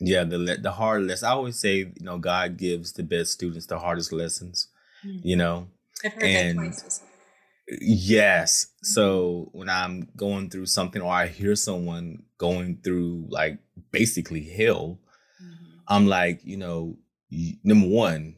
Yeah, 0.01 0.25
the 0.25 0.59
the 0.61 0.73
hard 0.73 1.03
lessons. 1.03 1.25
I 1.25 1.31
always 1.33 1.59
say, 1.59 1.77
you 1.79 1.93
know, 2.01 2.19
God 2.19 2.57
gives 2.57 2.93
the 2.93 3.03
best 3.03 3.33
students 3.33 3.67
the 3.67 3.79
hardest 3.79 4.13
lessons. 4.13 4.69
Mm. 5.07 5.21
You 5.23 5.37
know, 5.37 5.69
i've 6.05 6.13
heard 6.15 6.23
And- 6.23 6.59
that 6.59 6.81
twice 6.81 7.01
Yes. 7.81 8.67
So 8.83 9.51
when 9.53 9.69
I'm 9.69 10.09
going 10.17 10.51
through 10.51 10.67
something 10.67 11.01
or 11.01 11.13
I 11.13 11.29
hear 11.29 11.55
someone 11.55 12.25
going 12.37 12.81
through 12.83 13.27
like 13.29 13.59
basically 13.93 14.43
hell, 14.43 14.99
I'm 15.87 16.07
like, 16.09 16.41
you 16.45 16.57
know, 16.57 16.97
number 17.63 17.87
one, 17.87 18.35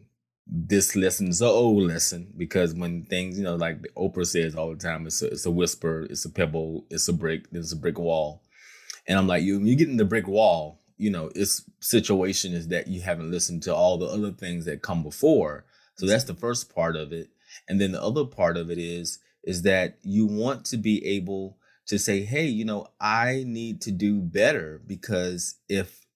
this 0.46 0.94
lesson 0.96 1.28
is 1.28 1.40
an 1.40 1.48
old 1.48 1.84
lesson 1.84 2.34
because 2.36 2.74
when 2.74 3.04
things, 3.04 3.38
you 3.38 3.44
know, 3.44 3.56
like 3.56 3.78
Oprah 3.96 4.26
says 4.26 4.54
all 4.54 4.70
the 4.70 4.76
time, 4.76 5.06
it's 5.06 5.22
a, 5.22 5.28
it's 5.28 5.46
a 5.46 5.50
whisper, 5.50 6.02
it's 6.10 6.26
a 6.26 6.30
pebble, 6.30 6.84
it's 6.90 7.08
a 7.08 7.12
brick, 7.14 7.50
there's 7.50 7.72
a 7.72 7.76
brick 7.76 7.98
wall. 7.98 8.42
And 9.08 9.18
I'm 9.18 9.26
like, 9.26 9.42
you, 9.44 9.58
you 9.60 9.76
get 9.76 9.88
in 9.88 9.96
the 9.96 10.04
brick 10.04 10.26
wall, 10.28 10.81
you 11.02 11.10
know, 11.10 11.30
its 11.34 11.68
situation 11.80 12.52
is 12.54 12.68
that 12.68 12.88
you 12.88 13.00
haven't 13.02 13.30
listened 13.30 13.62
to 13.64 13.74
all 13.74 13.98
the 13.98 14.06
other 14.06 14.32
things 14.32 14.64
that 14.66 14.82
come 14.82 15.02
before. 15.02 15.66
So 15.96 16.06
that's 16.06 16.24
the 16.24 16.34
first 16.34 16.74
part 16.74 16.96
of 16.96 17.12
it. 17.12 17.30
And 17.68 17.80
then 17.80 17.92
the 17.92 18.02
other 18.02 18.24
part 18.24 18.56
of 18.56 18.70
it 18.70 18.78
is 18.78 19.18
is 19.44 19.62
that 19.62 19.98
you 20.02 20.26
want 20.26 20.64
to 20.66 20.76
be 20.76 21.04
able 21.04 21.58
to 21.86 21.98
say, 21.98 22.22
"Hey, 22.24 22.46
you 22.46 22.64
know, 22.64 22.86
I 23.00 23.44
need 23.46 23.80
to 23.82 23.90
do 23.90 24.20
better 24.20 24.80
because 24.86 25.56
if 25.68 26.06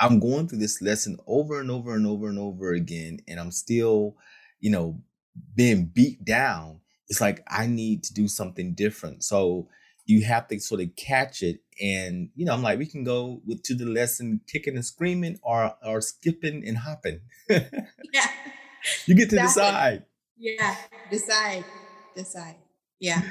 I'm 0.00 0.20
going 0.20 0.48
through 0.48 0.58
this 0.58 0.80
lesson 0.82 1.18
over 1.26 1.60
and 1.60 1.70
over 1.70 1.94
and 1.94 2.06
over 2.06 2.28
and 2.28 2.38
over 2.38 2.72
again 2.72 3.20
and 3.28 3.40
I'm 3.40 3.50
still, 3.52 4.16
you 4.60 4.70
know, 4.70 5.02
being 5.54 5.86
beat 5.86 6.24
down, 6.24 6.80
it's 7.08 7.20
like 7.20 7.42
I 7.48 7.66
need 7.66 8.04
to 8.04 8.14
do 8.14 8.28
something 8.28 8.74
different." 8.74 9.24
So 9.24 9.68
you 10.08 10.24
have 10.24 10.48
to 10.48 10.58
sort 10.58 10.80
of 10.80 10.88
catch 10.96 11.42
it 11.42 11.60
and 11.80 12.30
you 12.34 12.44
know 12.46 12.54
i'm 12.54 12.62
like 12.62 12.78
we 12.80 12.86
can 12.86 13.04
go 13.04 13.42
with, 13.46 13.62
to 13.62 13.74
the 13.74 13.86
lesson 13.86 14.40
kicking 14.48 14.74
and 14.76 14.84
screaming 14.86 15.38
or 15.44 15.74
or 15.86 16.00
skipping 16.00 16.66
and 16.66 16.78
hopping. 16.78 17.20
Yeah. 18.12 18.26
You 19.06 19.14
get 19.14 19.30
to 19.30 19.36
Exactly. 19.36 19.42
decide. 19.42 20.04
Yeah. 20.38 20.76
Decide. 21.10 21.64
Decide. 22.16 22.56
Yeah. 23.00 23.22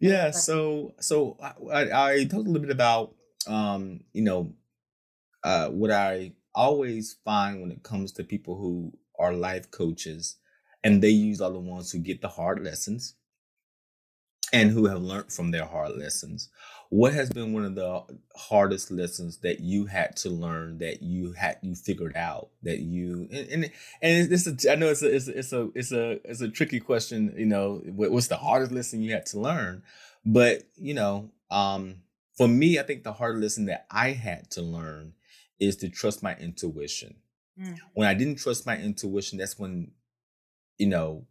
Yeah 0.00 0.30
so 0.32 0.94
so 1.00 1.38
I, 1.42 1.52
I 1.72 2.12
i 2.12 2.24
talked 2.24 2.46
a 2.46 2.50
little 2.50 2.62
bit 2.62 2.70
about 2.70 3.14
um 3.46 4.00
you 4.12 4.22
know 4.22 4.54
uh 5.44 5.68
what 5.68 5.90
i 5.90 6.32
always 6.54 7.16
find 7.24 7.60
when 7.60 7.70
it 7.70 7.82
comes 7.82 8.12
to 8.12 8.24
people 8.24 8.56
who 8.56 8.92
are 9.18 9.32
life 9.34 9.70
coaches 9.70 10.36
and 10.82 11.02
they 11.02 11.10
use 11.10 11.40
all 11.40 11.52
the 11.52 11.58
ones 11.58 11.92
who 11.92 11.98
get 11.98 12.20
the 12.22 12.28
hard 12.28 12.62
lessons 12.62 13.14
and 14.54 14.70
who 14.70 14.86
have 14.86 15.02
learned 15.02 15.32
from 15.32 15.50
their 15.50 15.64
hard 15.64 15.96
lessons. 15.96 16.48
What 16.88 17.12
has 17.12 17.28
been 17.28 17.52
one 17.52 17.64
of 17.64 17.74
the 17.74 18.04
hardest 18.36 18.92
lessons 18.92 19.38
that 19.38 19.58
you 19.58 19.86
had 19.86 20.16
to 20.18 20.30
learn 20.30 20.78
that 20.78 21.02
you 21.02 21.32
had 21.32 21.58
you 21.60 21.74
figured 21.74 22.16
out 22.16 22.50
that 22.62 22.78
you 22.78 23.28
and 23.32 23.48
and, 23.48 23.64
and 24.00 24.32
it's, 24.32 24.46
it's 24.46 24.64
a, 24.64 24.72
I 24.72 24.74
know 24.76 24.90
it's 24.90 25.02
a, 25.02 25.12
it's 25.12 25.26
a 25.26 25.38
it's 25.38 25.52
a 25.52 25.70
it's 25.74 25.92
a 25.92 26.30
it's 26.30 26.40
a 26.40 26.48
tricky 26.48 26.78
question 26.78 27.34
you 27.36 27.46
know 27.46 27.82
what, 27.86 28.12
what's 28.12 28.28
the 28.28 28.36
hardest 28.36 28.70
lesson 28.70 29.02
you 29.02 29.12
had 29.12 29.26
to 29.26 29.40
learn? 29.40 29.82
But 30.24 30.68
you 30.76 30.94
know 30.94 31.30
um 31.50 31.96
for 32.36 32.46
me 32.46 32.78
I 32.78 32.84
think 32.84 33.02
the 33.02 33.12
hard 33.12 33.40
lesson 33.40 33.66
that 33.66 33.86
I 33.90 34.10
had 34.10 34.50
to 34.52 34.62
learn 34.62 35.14
is 35.58 35.76
to 35.78 35.88
trust 35.88 36.22
my 36.22 36.36
intuition. 36.36 37.16
Mm. 37.60 37.78
when 37.94 38.08
I 38.08 38.14
didn't 38.14 38.40
trust 38.40 38.66
my 38.66 38.76
intuition 38.76 39.38
that's 39.38 39.56
when 39.56 39.92
you 40.76 40.88
know 40.88 41.24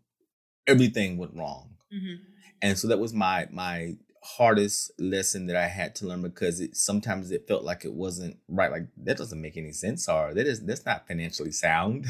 everything 0.68 1.18
went 1.18 1.36
wrong 1.36 1.74
Mhm. 1.94 2.20
and 2.62 2.78
so 2.78 2.88
that 2.88 3.00
was 3.00 3.14
my 3.14 3.48
my 3.52 3.96
hardest 4.24 4.92
lesson 4.98 5.48
that 5.48 5.58
I 5.58 5.68
had 5.68 5.96
to 5.96 6.08
learn 6.08 6.22
because 6.22 6.62
it 6.62 6.78
sometimes 6.78 7.30
it 7.32 7.46
felt 7.46 7.64
like 7.64 7.84
it 7.84 7.94
wasn't 7.94 8.38
right. 8.48 8.72
Like 8.72 8.88
that 9.04 9.18
doesn't 9.18 9.42
make 9.42 9.58
any 9.58 9.74
sense, 9.74 10.08
or 10.08 10.34
that 10.34 10.48
is 10.48 10.62
that's 10.66 10.86
not 10.86 11.08
financially 11.08 11.52
sound, 11.52 12.06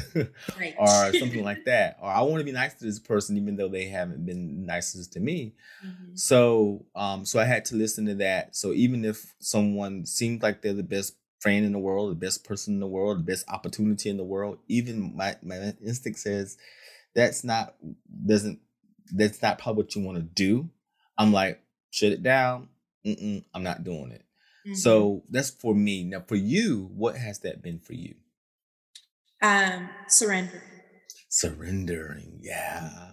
right. 0.58 0.74
or 0.78 1.12
something 1.14 1.42
like 1.42 1.64
that. 1.64 1.98
Or 2.00 2.08
I 2.08 2.20
want 2.22 2.38
to 2.38 2.44
be 2.44 2.52
nice 2.52 2.74
to 2.74 2.84
this 2.84 3.00
person 3.00 3.36
even 3.36 3.56
though 3.56 3.68
they 3.68 3.86
haven't 3.86 4.24
been 4.24 4.64
nicest 4.64 5.12
to 5.14 5.20
me. 5.20 5.54
Mm-hmm. 5.84 6.14
So, 6.14 6.86
um, 6.94 7.24
so 7.24 7.40
I 7.40 7.44
had 7.44 7.64
to 7.66 7.76
listen 7.76 8.06
to 8.06 8.14
that. 8.16 8.54
So 8.54 8.72
even 8.72 9.04
if 9.04 9.34
someone 9.40 10.06
seems 10.06 10.42
like 10.42 10.62
they're 10.62 10.72
the 10.72 10.82
best 10.84 11.16
friend 11.40 11.66
in 11.66 11.72
the 11.72 11.78
world, 11.78 12.10
the 12.10 12.14
best 12.14 12.44
person 12.44 12.74
in 12.74 12.80
the 12.80 12.86
world, 12.86 13.18
the 13.18 13.24
best 13.24 13.44
opportunity 13.48 14.08
in 14.08 14.16
the 14.16 14.24
world, 14.24 14.58
even 14.68 15.16
my 15.16 15.36
my 15.42 15.74
instinct 15.84 16.20
says 16.20 16.56
that's 17.14 17.42
not 17.42 17.74
doesn't 18.24 18.60
that's 19.12 19.42
not 19.42 19.58
probably 19.58 19.84
what 19.84 19.94
you 19.94 20.02
want 20.02 20.18
to 20.18 20.22
do. 20.22 20.68
I'm 21.18 21.32
like, 21.32 21.60
shut 21.90 22.12
it 22.12 22.22
down. 22.22 22.68
Mm-mm, 23.06 23.44
I'm 23.54 23.62
not 23.62 23.84
doing 23.84 24.10
it. 24.10 24.24
Mm-hmm. 24.66 24.74
So 24.74 25.22
that's 25.28 25.50
for 25.50 25.74
me. 25.74 26.04
Now, 26.04 26.22
for 26.26 26.36
you, 26.36 26.90
what 26.94 27.16
has 27.16 27.40
that 27.40 27.62
been 27.62 27.78
for 27.78 27.92
you? 27.92 28.14
Um, 29.42 29.90
surrender. 30.08 30.62
Surrendering, 31.28 32.38
yeah. 32.40 33.10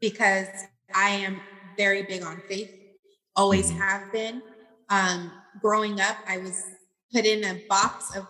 Because 0.00 0.48
I 0.94 1.10
am 1.10 1.40
very 1.76 2.02
big 2.02 2.22
on 2.22 2.42
faith, 2.48 2.70
always 3.34 3.70
mm-hmm. 3.70 3.80
have 3.80 4.12
been. 4.12 4.42
Um, 4.90 5.32
growing 5.62 6.00
up, 6.00 6.16
I 6.28 6.38
was 6.38 6.62
put 7.12 7.24
in 7.24 7.44
a 7.44 7.62
box 7.68 8.14
of, 8.14 8.26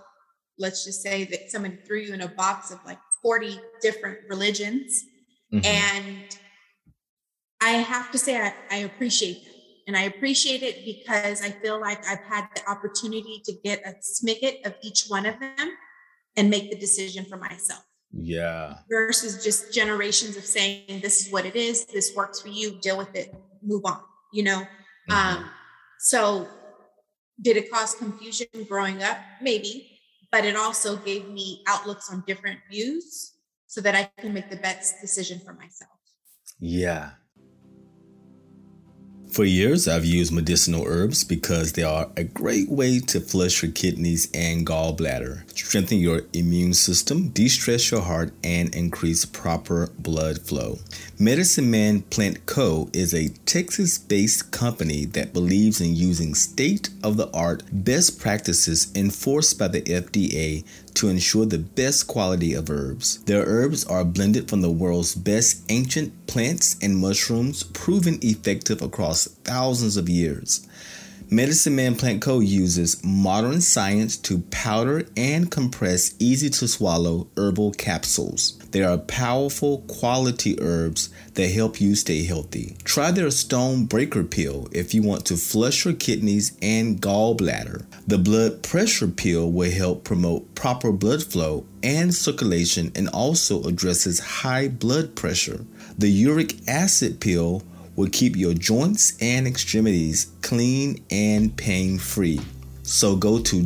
let's 0.58 0.84
just 0.84 1.02
say 1.02 1.24
that 1.24 1.50
someone 1.50 1.78
threw 1.84 1.98
you 1.98 2.14
in 2.14 2.20
a 2.20 2.28
box 2.28 2.70
of 2.70 2.78
like 2.86 2.98
40 3.22 3.58
different 3.80 4.18
religions. 4.28 5.04
Mm-hmm. 5.52 5.66
And 5.66 6.38
I 7.62 7.70
have 7.70 8.10
to 8.10 8.18
say, 8.18 8.36
I, 8.36 8.54
I 8.70 8.76
appreciate 8.78 9.44
that. 9.44 9.52
And 9.86 9.96
I 9.96 10.02
appreciate 10.02 10.62
it 10.62 10.84
because 10.84 11.42
I 11.42 11.50
feel 11.50 11.80
like 11.80 12.06
I've 12.06 12.20
had 12.20 12.48
the 12.54 12.70
opportunity 12.70 13.42
to 13.44 13.52
get 13.64 13.86
a 13.86 13.94
snippet 14.00 14.60
of 14.64 14.74
each 14.82 15.06
one 15.08 15.26
of 15.26 15.38
them 15.40 15.76
and 16.36 16.50
make 16.50 16.70
the 16.70 16.76
decision 16.76 17.24
for 17.24 17.36
myself. 17.36 17.84
Yeah. 18.12 18.78
Versus 18.90 19.42
just 19.42 19.72
generations 19.72 20.36
of 20.36 20.44
saying, 20.44 21.00
this 21.00 21.26
is 21.26 21.32
what 21.32 21.46
it 21.46 21.56
is, 21.56 21.86
this 21.86 22.14
works 22.14 22.40
for 22.40 22.48
you, 22.48 22.78
deal 22.80 22.96
with 22.96 23.14
it, 23.16 23.34
move 23.62 23.82
on, 23.84 24.00
you 24.32 24.44
know? 24.44 24.60
Mm-hmm. 25.10 25.38
Um, 25.38 25.50
so 25.98 26.46
did 27.40 27.56
it 27.56 27.70
cause 27.70 27.94
confusion 27.94 28.46
growing 28.68 29.02
up? 29.02 29.18
Maybe, 29.40 29.98
but 30.30 30.44
it 30.44 30.56
also 30.56 30.96
gave 30.96 31.28
me 31.28 31.62
outlooks 31.66 32.10
on 32.10 32.22
different 32.26 32.60
views 32.70 33.32
so 33.66 33.80
that 33.80 33.94
I 33.94 34.10
can 34.20 34.32
make 34.32 34.50
the 34.50 34.56
best 34.56 35.00
decision 35.00 35.40
for 35.44 35.54
myself. 35.54 35.90
Yeah. 36.60 37.12
For 39.32 39.46
years, 39.46 39.88
I've 39.88 40.04
used 40.04 40.30
medicinal 40.30 40.84
herbs 40.86 41.24
because 41.24 41.72
they 41.72 41.82
are 41.82 42.10
a 42.18 42.22
great 42.22 42.68
way 42.68 43.00
to 43.00 43.18
flush 43.18 43.62
your 43.62 43.72
kidneys 43.72 44.28
and 44.34 44.66
gallbladder, 44.66 45.48
strengthen 45.56 46.00
your 46.00 46.24
immune 46.34 46.74
system, 46.74 47.28
de 47.28 47.48
stress 47.48 47.90
your 47.90 48.02
heart, 48.02 48.34
and 48.44 48.74
increase 48.74 49.24
proper 49.24 49.88
blood 49.98 50.42
flow. 50.42 50.80
Medicine 51.18 51.70
Man 51.70 52.02
Plant 52.02 52.44
Co. 52.44 52.90
is 52.92 53.14
a 53.14 53.30
Texas 53.46 53.96
based 53.96 54.50
company 54.50 55.06
that 55.06 55.32
believes 55.32 55.80
in 55.80 55.96
using 55.96 56.34
state 56.34 56.90
of 57.02 57.16
the 57.16 57.30
art 57.30 57.62
best 57.72 58.20
practices 58.20 58.92
enforced 58.94 59.58
by 59.58 59.68
the 59.68 59.80
FDA 59.80 60.62
to 60.94 61.08
ensure 61.08 61.46
the 61.46 61.58
best 61.58 62.06
quality 62.06 62.54
of 62.54 62.70
herbs. 62.70 63.22
Their 63.24 63.44
herbs 63.44 63.84
are 63.84 64.04
blended 64.04 64.48
from 64.48 64.60
the 64.60 64.70
world's 64.70 65.14
best 65.14 65.62
ancient 65.68 66.26
plants 66.26 66.76
and 66.82 66.96
mushrooms, 66.96 67.62
proven 67.62 68.18
effective 68.22 68.82
across 68.82 69.26
thousands 69.44 69.96
of 69.96 70.08
years. 70.08 70.66
Medicine 71.30 71.74
Man 71.74 71.94
Plant 71.94 72.20
Co. 72.20 72.40
uses 72.40 73.02
modern 73.02 73.62
science 73.62 74.18
to 74.18 74.40
powder 74.50 75.06
and 75.16 75.50
compress 75.50 76.14
easy 76.18 76.50
to 76.50 76.68
swallow 76.68 77.26
herbal 77.38 77.72
capsules. 77.72 78.61
They 78.72 78.82
are 78.82 78.96
powerful 78.96 79.84
quality 79.86 80.58
herbs 80.58 81.10
that 81.34 81.48
help 81.48 81.78
you 81.78 81.94
stay 81.94 82.24
healthy. 82.24 82.74
Try 82.84 83.10
their 83.10 83.30
Stone 83.30 83.84
Breaker 83.84 84.24
Pill 84.24 84.66
if 84.72 84.94
you 84.94 85.02
want 85.02 85.26
to 85.26 85.36
flush 85.36 85.84
your 85.84 85.92
kidneys 85.92 86.56
and 86.62 86.98
gallbladder. 86.98 87.84
The 88.06 88.16
Blood 88.16 88.62
Pressure 88.62 89.08
Pill 89.08 89.52
will 89.52 89.70
help 89.70 90.04
promote 90.04 90.54
proper 90.54 90.90
blood 90.90 91.22
flow 91.22 91.66
and 91.82 92.14
circulation 92.14 92.90
and 92.94 93.10
also 93.10 93.62
addresses 93.64 94.20
high 94.20 94.68
blood 94.68 95.16
pressure. 95.16 95.66
The 95.98 96.10
Uric 96.10 96.66
Acid 96.66 97.20
Pill 97.20 97.62
will 97.94 98.08
keep 98.08 98.36
your 98.36 98.54
joints 98.54 99.18
and 99.20 99.46
extremities 99.46 100.32
clean 100.40 101.04
and 101.10 101.54
pain 101.54 101.98
free. 101.98 102.40
So 102.84 103.16
go 103.16 103.38
to 103.38 103.62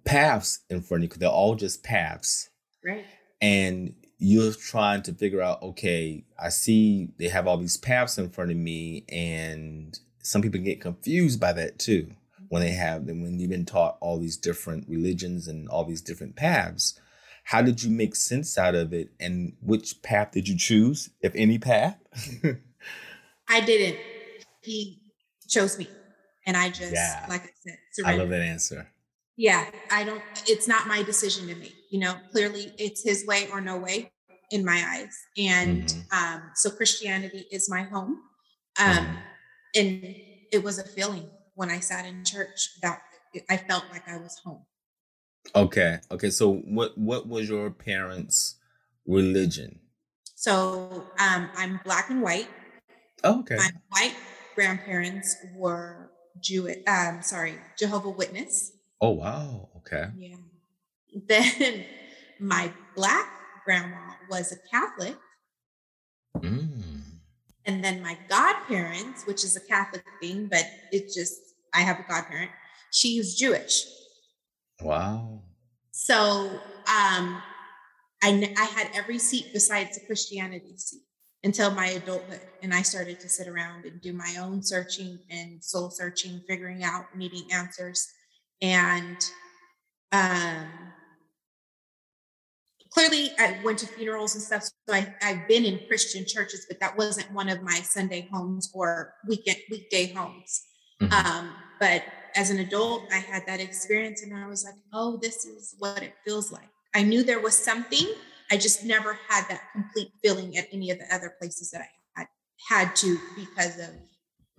paths 0.03 0.59
in 0.69 0.81
front 0.81 0.99
of 0.99 1.03
you 1.03 1.07
because 1.07 1.19
they're 1.19 1.29
all 1.29 1.55
just 1.55 1.83
paths 1.83 2.49
right 2.83 3.05
and 3.39 3.93
you're 4.17 4.51
trying 4.51 5.03
to 5.03 5.13
figure 5.13 5.41
out 5.41 5.61
okay 5.61 6.23
i 6.39 6.49
see 6.49 7.09
they 7.19 7.27
have 7.27 7.45
all 7.45 7.57
these 7.57 7.77
paths 7.77 8.17
in 8.17 8.27
front 8.27 8.49
of 8.49 8.57
me 8.57 9.05
and 9.09 9.99
some 10.23 10.41
people 10.41 10.59
get 10.59 10.81
confused 10.81 11.39
by 11.39 11.53
that 11.53 11.77
too 11.77 12.11
when 12.51 12.61
they 12.61 12.71
have 12.71 13.03
when 13.03 13.39
you've 13.39 13.49
been 13.49 13.65
taught 13.65 13.97
all 14.01 14.19
these 14.19 14.37
different 14.37 14.87
religions 14.87 15.47
and 15.47 15.67
all 15.69 15.85
these 15.85 16.01
different 16.01 16.35
paths 16.35 16.99
how 17.43 17.61
did 17.61 17.83
you 17.83 17.89
make 17.89 18.15
sense 18.15 18.57
out 18.57 18.75
of 18.75 18.93
it 18.93 19.09
and 19.19 19.53
which 19.61 20.01
path 20.01 20.31
did 20.31 20.47
you 20.47 20.57
choose, 20.57 21.09
if 21.21 21.33
any 21.35 21.57
path? 21.57 21.97
I 23.49 23.61
didn't. 23.61 23.99
He 24.61 25.01
chose 25.49 25.77
me. 25.77 25.87
And 26.45 26.55
I 26.57 26.69
just, 26.69 26.93
yeah. 26.93 27.25
like 27.29 27.43
I 27.43 27.49
said, 27.63 27.77
surrendered. 27.93 28.19
I 28.19 28.23
love 28.23 28.29
that 28.29 28.41
answer. 28.41 28.87
Yeah, 29.37 29.69
I 29.91 30.03
don't, 30.03 30.21
it's 30.47 30.67
not 30.67 30.87
my 30.87 31.03
decision 31.03 31.47
to 31.47 31.55
make. 31.55 31.75
You 31.89 31.99
know, 31.99 32.15
clearly 32.31 32.71
it's 32.77 33.03
his 33.03 33.25
way 33.25 33.47
or 33.51 33.61
no 33.61 33.77
way 33.77 34.11
in 34.51 34.63
my 34.63 34.83
eyes. 34.87 35.17
And 35.37 35.83
mm-hmm. 35.83 36.35
um, 36.35 36.51
so 36.55 36.69
Christianity 36.69 37.45
is 37.51 37.69
my 37.69 37.83
home. 37.83 38.21
Um, 38.79 38.97
mm-hmm. 38.97 39.15
And 39.75 40.15
it 40.51 40.63
was 40.63 40.79
a 40.79 40.83
feeling 40.83 41.29
when 41.61 41.69
I 41.69 41.79
sat 41.79 42.07
in 42.07 42.25
church 42.25 42.79
that 42.81 43.03
I 43.47 43.55
felt 43.55 43.83
like 43.91 44.09
I 44.09 44.17
was 44.17 44.39
home. 44.43 44.65
Okay. 45.55 45.99
Okay. 46.09 46.31
So 46.31 46.55
what 46.77 46.97
what 46.97 47.27
was 47.27 47.47
your 47.47 47.69
parents' 47.69 48.55
religion? 49.05 49.79
So 50.33 51.05
um, 51.19 51.51
I'm 51.55 51.79
black 51.85 52.09
and 52.09 52.19
white. 52.23 52.49
Oh, 53.23 53.41
okay. 53.41 53.57
My 53.57 53.69
white 53.89 54.15
grandparents 54.55 55.35
were 55.55 56.09
Jewish. 56.39 56.77
Um, 56.87 57.21
sorry, 57.21 57.59
Jehovah 57.77 58.09
Witness. 58.09 58.71
Oh 58.99 59.11
wow. 59.11 59.69
Okay. 59.77 60.05
Yeah. 60.17 60.37
Then 61.27 61.85
my 62.39 62.71
black 62.95 63.27
grandma 63.65 64.15
was 64.31 64.51
a 64.51 64.57
Catholic. 64.71 65.15
Mm. 66.37 66.81
And 67.65 67.83
then 67.83 68.01
my 68.01 68.17
godparents, 68.27 69.25
which 69.27 69.43
is 69.43 69.55
a 69.55 69.61
Catholic 69.61 70.03
thing, 70.21 70.47
but 70.47 70.65
it 70.91 71.13
just, 71.13 71.50
I 71.73 71.81
have 71.81 71.99
a 71.99 72.05
godparent, 72.07 72.51
she's 72.91 73.35
Jewish. 73.35 73.85
Wow. 74.81 75.41
So 75.91 76.49
um, 76.87 77.41
I, 78.23 78.53
I 78.57 78.63
had 78.63 78.89
every 78.93 79.19
seat 79.19 79.47
besides 79.53 79.97
the 79.97 80.05
Christianity 80.05 80.77
seat 80.77 81.01
until 81.43 81.71
my 81.71 81.87
adulthood. 81.87 82.41
And 82.61 82.73
I 82.73 82.81
started 82.81 83.19
to 83.19 83.29
sit 83.29 83.47
around 83.47 83.85
and 83.85 84.01
do 84.01 84.13
my 84.13 84.37
own 84.39 84.61
searching 84.63 85.19
and 85.29 85.63
soul 85.63 85.89
searching, 85.89 86.41
figuring 86.47 86.83
out, 86.83 87.05
needing 87.15 87.51
answers. 87.51 88.07
And 88.61 89.17
um, 90.11 90.67
clearly 92.91 93.31
I 93.39 93.59
went 93.63 93.79
to 93.79 93.87
funerals 93.87 94.35
and 94.35 94.43
stuff. 94.43 94.63
So 94.63 94.93
I, 94.93 95.13
I've 95.21 95.47
been 95.47 95.65
in 95.65 95.79
Christian 95.87 96.25
churches, 96.27 96.65
but 96.67 96.79
that 96.79 96.97
wasn't 96.97 97.31
one 97.31 97.49
of 97.49 97.63
my 97.63 97.75
Sunday 97.75 98.27
homes 98.31 98.71
or 98.73 99.15
weekend 99.27 99.57
weekday 99.69 100.13
homes. 100.13 100.63
Mhm. 101.01 101.25
Um, 101.25 101.53
but 101.79 102.03
as 102.35 102.49
an 102.49 102.59
adult, 102.59 103.11
I 103.11 103.17
had 103.17 103.45
that 103.47 103.59
experience 103.59 104.21
and 104.21 104.35
I 104.35 104.47
was 104.47 104.63
like, 104.63 104.75
oh, 104.93 105.17
this 105.17 105.45
is 105.45 105.75
what 105.79 106.03
it 106.03 106.13
feels 106.23 106.51
like. 106.51 106.69
I 106.93 107.03
knew 107.03 107.23
there 107.23 107.39
was 107.39 107.57
something. 107.57 108.07
I 108.51 108.57
just 108.57 108.83
never 108.85 109.17
had 109.27 109.47
that 109.49 109.61
complete 109.73 110.11
feeling 110.21 110.57
at 110.57 110.67
any 110.71 110.91
of 110.91 110.99
the 110.99 111.13
other 111.13 111.35
places 111.39 111.71
that 111.71 111.81
I 111.81 112.19
had 112.19 112.27
had 112.69 112.95
to 112.97 113.17
because 113.35 113.79
of 113.79 113.89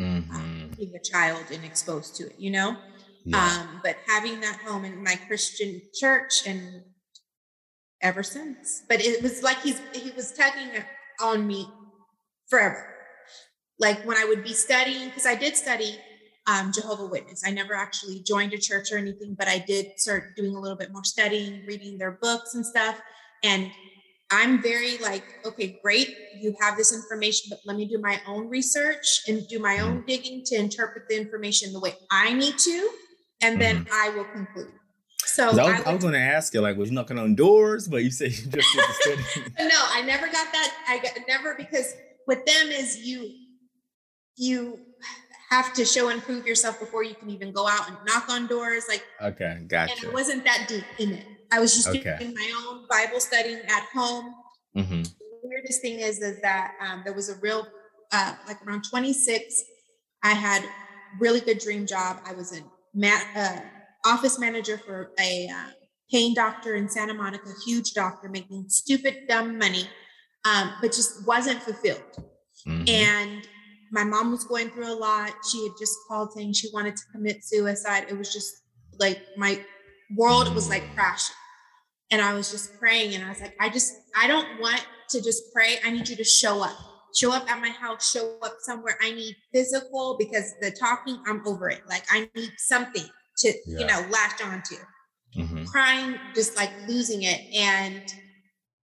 Mhm. 0.00 0.76
being 0.76 0.94
a 0.96 0.98
child 0.98 1.44
and 1.52 1.64
exposed 1.64 2.16
to 2.16 2.26
it, 2.26 2.38
you 2.38 2.50
know? 2.50 2.76
Yeah. 3.24 3.60
Um, 3.60 3.80
but 3.84 3.96
having 4.06 4.40
that 4.40 4.60
home 4.62 4.84
in 4.84 5.02
my 5.02 5.14
Christian 5.14 5.80
church 5.94 6.46
and 6.46 6.84
ever 8.00 8.22
since. 8.22 8.82
But 8.88 9.00
it 9.00 9.22
was 9.22 9.42
like 9.42 9.60
he's 9.62 9.80
he 9.94 10.10
was 10.10 10.32
tugging 10.32 10.70
on 11.20 11.46
me 11.46 11.68
forever. 12.48 12.88
Like 13.78 14.04
when 14.04 14.16
I 14.16 14.24
would 14.24 14.42
be 14.42 14.52
studying, 14.54 15.08
because 15.08 15.26
I 15.26 15.34
did 15.36 15.56
study 15.56 15.98
um, 16.46 16.72
Jehovah 16.72 17.06
Witness. 17.06 17.42
I 17.46 17.50
never 17.50 17.74
actually 17.74 18.22
joined 18.26 18.52
a 18.52 18.58
church 18.58 18.92
or 18.92 18.98
anything, 18.98 19.34
but 19.38 19.48
I 19.48 19.58
did 19.58 19.98
start 19.98 20.36
doing 20.36 20.54
a 20.54 20.60
little 20.60 20.76
bit 20.76 20.92
more 20.92 21.04
studying, 21.04 21.64
reading 21.66 21.98
their 21.98 22.12
books 22.12 22.54
and 22.54 22.66
stuff. 22.66 23.00
And 23.44 23.70
I'm 24.30 24.62
very 24.62 24.98
like, 24.98 25.24
okay, 25.44 25.78
great, 25.82 26.16
you 26.40 26.54
have 26.60 26.76
this 26.76 26.92
information, 26.92 27.48
but 27.50 27.60
let 27.66 27.76
me 27.76 27.86
do 27.86 27.98
my 27.98 28.20
own 28.26 28.48
research 28.48 29.22
and 29.28 29.46
do 29.46 29.58
my 29.58 29.80
own 29.80 30.04
digging 30.06 30.42
to 30.46 30.56
interpret 30.56 31.04
the 31.08 31.16
information 31.16 31.72
the 31.72 31.80
way 31.80 31.94
I 32.10 32.32
need 32.32 32.56
to, 32.58 32.90
and 33.42 33.60
then 33.60 33.86
I 33.92 34.08
will 34.10 34.24
conclude. 34.24 34.72
So 35.18 35.44
I 35.44 35.50
was, 35.50 35.58
I 35.58 35.90
I 35.90 35.94
was 35.94 36.02
going 36.02 36.14
to 36.14 36.20
ask 36.20 36.52
you, 36.54 36.60
like, 36.60 36.76
was 36.76 36.90
knocking 36.90 37.18
on 37.18 37.34
doors? 37.34 37.88
But 37.88 38.04
you 38.04 38.10
say 38.10 38.26
you 38.26 38.30
just 38.30 38.50
did 38.50 38.62
the 38.62 39.22
study. 39.32 39.52
no, 39.60 39.78
I 39.90 40.02
never 40.02 40.26
got 40.26 40.52
that. 40.52 40.74
I 40.88 40.98
got 40.98 41.12
never 41.28 41.54
because 41.54 41.94
with 42.26 42.44
them 42.46 42.68
is 42.68 42.98
you 42.98 43.30
you 44.36 44.78
have 45.52 45.72
to 45.74 45.84
show 45.84 46.08
and 46.08 46.22
prove 46.22 46.46
yourself 46.46 46.80
before 46.80 47.04
you 47.04 47.14
can 47.14 47.28
even 47.30 47.52
go 47.52 47.68
out 47.68 47.86
and 47.88 47.96
knock 48.06 48.28
on 48.30 48.46
doors. 48.46 48.84
Like, 48.88 49.04
okay, 49.20 49.58
gotcha. 49.66 49.92
and 49.92 50.04
it 50.04 50.12
wasn't 50.12 50.44
that 50.44 50.64
deep 50.66 50.84
in 50.98 51.12
it. 51.12 51.26
I 51.52 51.60
was 51.60 51.74
just 51.74 51.88
Okay. 51.88 52.16
doing 52.18 52.34
my 52.34 52.50
own 52.66 52.86
Bible 52.88 53.20
studying 53.20 53.58
at 53.76 53.84
home. 53.92 54.34
hmm 54.74 55.02
The 55.02 55.38
weirdest 55.42 55.82
thing 55.82 56.00
is 56.00 56.20
is 56.22 56.40
that 56.40 56.72
um, 56.80 57.02
there 57.04 57.12
was 57.12 57.28
a 57.28 57.36
real 57.46 57.66
uh, 58.12 58.34
like 58.48 58.58
around 58.66 58.82
26. 58.88 59.62
I 60.22 60.32
had 60.32 60.62
really 61.18 61.40
good 61.40 61.58
dream 61.58 61.86
job. 61.86 62.20
I 62.24 62.32
was 62.32 62.56
a 62.58 62.62
ma- 62.94 63.28
uh, 63.36 63.60
office 64.06 64.38
manager 64.38 64.78
for 64.78 65.10
a 65.20 65.48
uh, 65.48 65.68
pain 66.10 66.34
doctor 66.34 66.74
in 66.76 66.88
Santa 66.88 67.12
Monica, 67.14 67.50
huge 67.66 67.92
doctor, 67.92 68.28
making 68.30 68.64
stupid 68.68 69.14
dumb 69.28 69.58
money, 69.58 69.84
um, 70.50 70.72
but 70.80 70.92
just 70.92 71.26
wasn't 71.26 71.60
fulfilled. 71.62 72.02
hmm 72.64 72.84
And 72.88 73.46
my 73.92 74.04
mom 74.04 74.30
was 74.30 74.44
going 74.44 74.70
through 74.70 74.90
a 74.90 74.96
lot. 74.96 75.32
She 75.50 75.62
had 75.64 75.72
just 75.78 75.96
called 76.08 76.32
saying 76.32 76.54
she 76.54 76.70
wanted 76.72 76.96
to 76.96 77.02
commit 77.12 77.44
suicide. 77.44 78.06
It 78.08 78.16
was 78.16 78.32
just 78.32 78.62
like 78.98 79.20
my 79.36 79.60
world 80.16 80.52
was 80.54 80.68
like 80.68 80.82
crashing. 80.94 81.36
And 82.10 82.20
I 82.20 82.34
was 82.34 82.50
just 82.50 82.78
praying 82.78 83.14
and 83.14 83.24
I 83.24 83.28
was 83.28 83.40
like, 83.40 83.54
I 83.60 83.68
just, 83.68 83.94
I 84.18 84.26
don't 84.26 84.60
want 84.60 84.84
to 85.10 85.22
just 85.22 85.52
pray. 85.52 85.76
I 85.84 85.90
need 85.90 86.08
you 86.08 86.16
to 86.16 86.24
show 86.24 86.62
up. 86.62 86.76
Show 87.14 87.32
up 87.32 87.50
at 87.50 87.60
my 87.60 87.68
house, 87.68 88.10
show 88.10 88.38
up 88.42 88.54
somewhere. 88.60 88.96
I 89.02 89.12
need 89.12 89.36
physical 89.52 90.16
because 90.18 90.54
the 90.62 90.70
talking, 90.70 91.18
I'm 91.26 91.46
over 91.46 91.68
it. 91.68 91.82
Like 91.86 92.04
I 92.10 92.30
need 92.34 92.52
something 92.56 93.04
to, 93.38 93.52
you 93.66 93.86
know, 93.86 94.06
latch 94.10 94.42
onto 94.42 94.76
hmm 95.34 95.64
crying, 95.64 96.18
just 96.34 96.56
like 96.56 96.70
losing 96.86 97.22
it. 97.22 97.40
And 97.54 98.12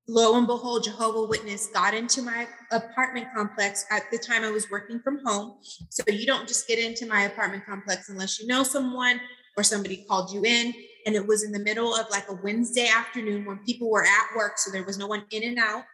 lo 0.09 0.37
and 0.37 0.47
behold, 0.47 0.83
Jehovah 0.83 1.23
Witness 1.27 1.67
got 1.67 1.93
into 1.93 2.21
my 2.21 2.47
apartment 2.71 3.27
complex. 3.35 3.85
At 3.91 4.03
the 4.11 4.17
time, 4.17 4.43
I 4.43 4.51
was 4.51 4.69
working 4.69 4.99
from 4.99 5.19
home. 5.23 5.57
So 5.89 6.03
you 6.07 6.25
don't 6.25 6.47
just 6.47 6.67
get 6.67 6.79
into 6.79 7.05
my 7.05 7.21
apartment 7.21 7.65
complex 7.65 8.09
unless 8.09 8.39
you 8.39 8.47
know 8.47 8.63
someone 8.63 9.21
or 9.55 9.63
somebody 9.63 10.05
called 10.07 10.33
you 10.33 10.43
in. 10.43 10.73
And 11.05 11.15
it 11.15 11.25
was 11.25 11.43
in 11.43 11.51
the 11.51 11.59
middle 11.59 11.95
of 11.95 12.09
like 12.09 12.27
a 12.29 12.33
Wednesday 12.33 12.87
afternoon 12.87 13.45
when 13.45 13.59
people 13.59 13.89
were 13.89 14.03
at 14.03 14.35
work. 14.35 14.57
So 14.57 14.71
there 14.71 14.83
was 14.83 14.97
no 14.97 15.07
one 15.07 15.25
in 15.31 15.43
and 15.43 15.59
out. 15.59 15.85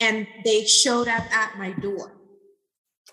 And 0.00 0.26
they 0.44 0.64
showed 0.64 1.06
up 1.06 1.24
at 1.32 1.56
my 1.58 1.72
door 1.72 2.12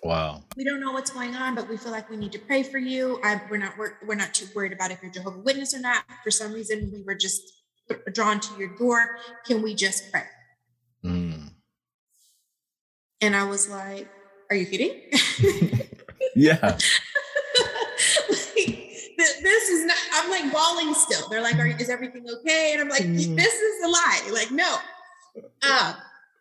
Wow. 0.03 0.43
we 0.55 0.63
don't 0.63 0.79
know 0.79 0.91
what's 0.93 1.11
going 1.11 1.35
on, 1.35 1.55
but 1.55 1.67
we 1.67 1.75
feel 1.77 1.91
like 1.91 2.09
we 2.09 2.15
need 2.17 2.31
to 2.31 2.39
pray 2.39 2.63
for 2.63 2.77
you. 2.77 3.19
I, 3.23 3.41
we're 3.49 3.57
not 3.57 3.77
we're, 3.77 3.93
we're 4.05 4.15
not 4.15 4.33
too 4.33 4.47
worried 4.55 4.71
about 4.71 4.91
if 4.91 5.01
you're 5.01 5.11
Jehovah 5.11 5.39
Witness 5.39 5.73
or 5.73 5.79
not. 5.79 6.03
For 6.23 6.31
some 6.31 6.53
reason, 6.53 6.89
we 6.93 7.03
were 7.03 7.15
just 7.15 7.41
drawn 8.13 8.39
to 8.39 8.59
your 8.59 8.75
door. 8.77 9.17
Can 9.45 9.61
we 9.61 9.75
just 9.75 10.11
pray? 10.11 10.23
Mm. 11.03 11.49
And 13.21 13.35
I 13.35 13.43
was 13.43 13.69
like, 13.69 14.07
"Are 14.49 14.55
you 14.55 14.65
kidding?" 14.65 15.01
Yeah. 16.35 16.57
Like, 16.61 16.79
this 19.41 19.69
is 19.69 19.85
not. 19.85 19.97
I'm 20.13 20.29
like 20.29 20.53
bawling 20.53 20.93
still. 20.93 21.27
They're 21.27 21.41
like, 21.41 21.55
"Are 21.55 21.67
is 21.67 21.89
everything 21.89 22.25
okay?" 22.29 22.71
And 22.73 22.81
I'm 22.81 22.89
like, 22.89 23.01
Mm. 23.03 23.35
"This 23.35 23.53
is 23.53 23.83
a 23.83 23.87
lie." 23.89 24.29
Like, 24.31 24.51
no. 24.51 24.77
Um, 25.69 25.95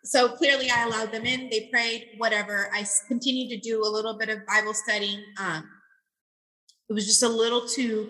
so 0.04 0.28
clearly, 0.28 0.70
I 0.70 0.84
allowed 0.84 1.10
them 1.10 1.26
in. 1.26 1.50
They 1.50 1.68
prayed, 1.72 2.10
whatever. 2.18 2.70
i 2.72 2.86
continued 3.08 3.48
to 3.50 3.58
do 3.58 3.82
a 3.82 3.90
little 3.90 4.16
bit 4.16 4.28
of 4.28 4.46
Bible 4.46 4.74
studying. 4.74 5.22
Um, 5.40 5.68
it 6.88 6.92
was 6.92 7.06
just 7.06 7.22
a 7.22 7.28
little 7.28 7.66
too 7.66 8.08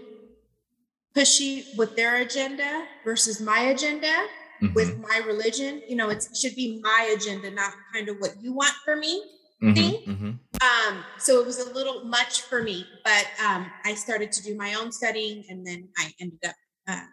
pushy 1.18 1.76
with 1.76 1.96
their 1.96 2.16
agenda 2.22 2.86
versus 3.04 3.40
my 3.40 3.60
agenda 3.74 4.14
Mhm. 4.62 4.74
with 4.74 4.98
my 4.98 5.18
religion. 5.26 5.82
You 5.88 5.96
know, 5.96 6.08
it 6.10 6.24
should 6.40 6.54
be 6.54 6.80
my 6.80 7.14
agenda, 7.16 7.50
not 7.50 7.72
kind 7.92 8.08
of 8.08 8.18
what 8.18 8.42
you 8.42 8.52
want 8.52 8.74
for 8.84 8.96
me. 8.96 9.22
Mhm. 9.60 9.74
thing. 9.74 9.94
Mhm. 10.06 10.38
Um, 10.62 11.04
so 11.18 11.40
it 11.40 11.46
was 11.46 11.58
a 11.58 11.72
little 11.72 12.04
much 12.04 12.42
for 12.42 12.62
me, 12.62 12.86
but 13.02 13.26
um, 13.44 13.68
I 13.84 13.94
started 13.94 14.30
to 14.32 14.42
do 14.42 14.54
my 14.54 14.74
own 14.74 14.92
studying, 14.92 15.44
and 15.48 15.66
then 15.66 15.88
I 15.96 16.14
ended 16.20 16.38
up 16.44 16.54
uh, 16.86 17.06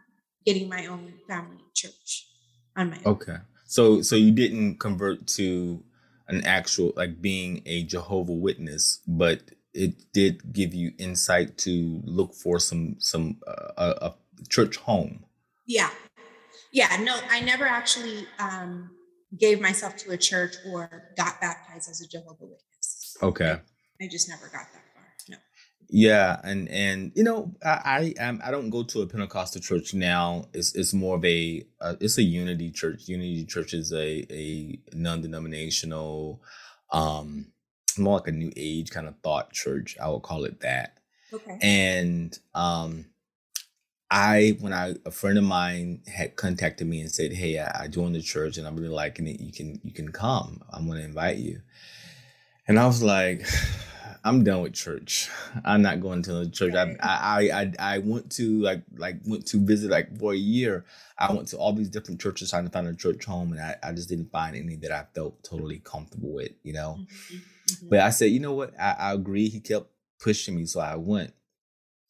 getting 0.45 0.69
my 0.69 0.85
own 0.85 1.11
family 1.27 1.57
church 1.73 2.27
on 2.75 2.91
my 2.91 2.97
own. 3.03 3.13
Okay. 3.13 3.37
So 3.65 4.03
so 4.03 4.15
you 4.15 4.31
didn't 4.31 4.77
convert 4.79 5.25
to 5.39 5.83
an 6.27 6.45
actual 6.45 6.93
like 6.95 7.19
being 7.19 7.63
a 7.65 7.81
Jehovah 7.83 8.33
Witness, 8.33 8.99
but 9.07 9.41
it 9.75 10.11
did 10.13 10.53
give 10.53 10.73
you 10.73 10.93
insight 10.97 11.57
to 11.59 12.01
look 12.05 12.33
for 12.33 12.59
some 12.59 12.95
some 12.99 13.38
uh, 13.45 13.71
a, 13.77 14.05
a 14.07 14.15
church 14.49 14.77
home. 14.77 15.25
Yeah, 15.67 15.89
yeah. 16.71 16.97
No, 17.01 17.15
I 17.29 17.41
never 17.41 17.65
actually 17.65 18.25
um, 18.39 18.91
gave 19.38 19.61
myself 19.61 19.97
to 19.97 20.11
a 20.11 20.17
church 20.17 20.55
or 20.71 21.11
got 21.17 21.41
baptized 21.41 21.89
as 21.89 22.01
a 22.01 22.07
Jehovah 22.07 22.45
Witness. 22.45 23.17
Okay. 23.21 23.59
I 24.01 24.07
just 24.09 24.27
never 24.29 24.45
got 24.45 24.67
that 24.73 24.83
far. 24.93 25.03
No. 25.29 25.38
Yeah, 25.89 26.39
and 26.43 26.67
and 26.69 27.11
you 27.15 27.23
know, 27.23 27.53
I 27.63 28.13
I 28.19 28.27
am 28.27 28.41
I 28.43 28.51
don't 28.51 28.69
go 28.69 28.83
to 28.83 29.01
a 29.01 29.07
Pentecostal 29.07 29.61
church 29.61 29.93
now. 29.93 30.45
It's 30.53 30.75
it's 30.75 30.93
more 30.93 31.15
of 31.17 31.25
a 31.25 31.65
uh, 31.81 31.95
it's 31.99 32.17
a 32.17 32.23
unity 32.23 32.71
church. 32.71 33.07
Unity 33.07 33.45
church 33.45 33.73
is 33.73 33.93
a 33.93 34.25
a 34.29 34.79
non-denominational, 34.93 36.41
um, 36.91 37.51
more 37.99 38.17
like 38.19 38.27
a 38.27 38.31
new 38.31 38.51
age 38.55 38.91
kind 38.91 39.08
of 39.08 39.15
thought 39.23 39.51
church. 39.53 39.97
I 40.01 40.10
would 40.10 40.21
call 40.21 40.45
it 40.45 40.62
that. 40.62 40.99
Okay. 41.34 41.58
And 41.62 42.38
um, 42.53 43.05
I 44.10 44.58
when 44.60 44.73
I 44.73 44.95
a 45.05 45.12
friend 45.12 45.38
of 45.38 45.43
mine 45.43 46.01
had 46.08 46.36
contacted 46.36 46.88
me 46.88 47.01
and 47.01 47.12
said, 47.12 47.34
"Hey, 47.34 47.60
I, 47.60 47.84
I 47.84 47.88
joined 47.88 48.15
the 48.15 48.21
church 48.21 48.58
and 48.58 48.67
I'm 48.67 48.75
really 48.75 48.89
liking 48.89 49.27
it. 49.27 49.39
You 49.39 49.51
can 49.51 49.79
you 49.84 49.91
can 49.91 50.12
come. 50.12 50.62
I'm 50.71 50.88
going 50.88 50.99
to 50.99 51.05
invite 51.05 51.38
you." 51.38 51.62
And 52.67 52.79
I 52.79 52.86
was 52.88 53.03
like, 53.03 53.45
I'm 54.23 54.43
done 54.43 54.62
with 54.62 54.73
church. 54.73 55.29
I'm 55.63 55.81
not 55.81 56.01
going 56.01 56.23
to 56.23 56.34
the 56.34 56.49
church. 56.49 56.73
I, 56.73 56.95
I 56.99 57.62
I 57.62 57.73
I 57.79 57.97
went 57.99 58.31
to 58.34 58.62
like 58.62 58.81
like 58.97 59.17
went 59.25 59.45
to 59.47 59.63
visit 59.63 59.91
like 59.91 60.17
for 60.17 60.34
a 60.34 60.38
year. 60.38 60.86
I 61.17 61.31
went 61.34 61.47
to 61.49 61.58
all 61.58 61.73
these 61.73 61.89
different 61.89 62.19
churches 62.19 62.49
trying 62.49 62.65
to 62.65 62.71
find 62.71 62.88
a 62.88 62.95
church 62.95 63.25
home, 63.25 63.51
and 63.51 63.62
I, 63.62 63.75
I 63.84 63.91
just 63.91 64.10
didn't 64.10 64.31
find 64.31 64.55
any 64.55 64.75
that 64.77 64.91
I 64.91 65.05
felt 65.13 65.43
totally 65.43 65.79
comfortable 65.79 66.34
with. 66.34 66.51
You 66.63 66.73
know, 66.73 66.97
mm-hmm. 66.99 67.38
Mm-hmm. 67.69 67.89
but 67.89 67.99
I 67.99 68.10
said, 68.10 68.32
you 68.32 68.39
know 68.39 68.54
what? 68.54 68.73
I, 68.80 68.95
I 68.99 69.13
agree. 69.13 69.49
He 69.49 69.60
kept 69.60 69.88
pushing 70.19 70.56
me, 70.56 70.65
so 70.65 70.80
I 70.80 70.95
went. 70.95 71.34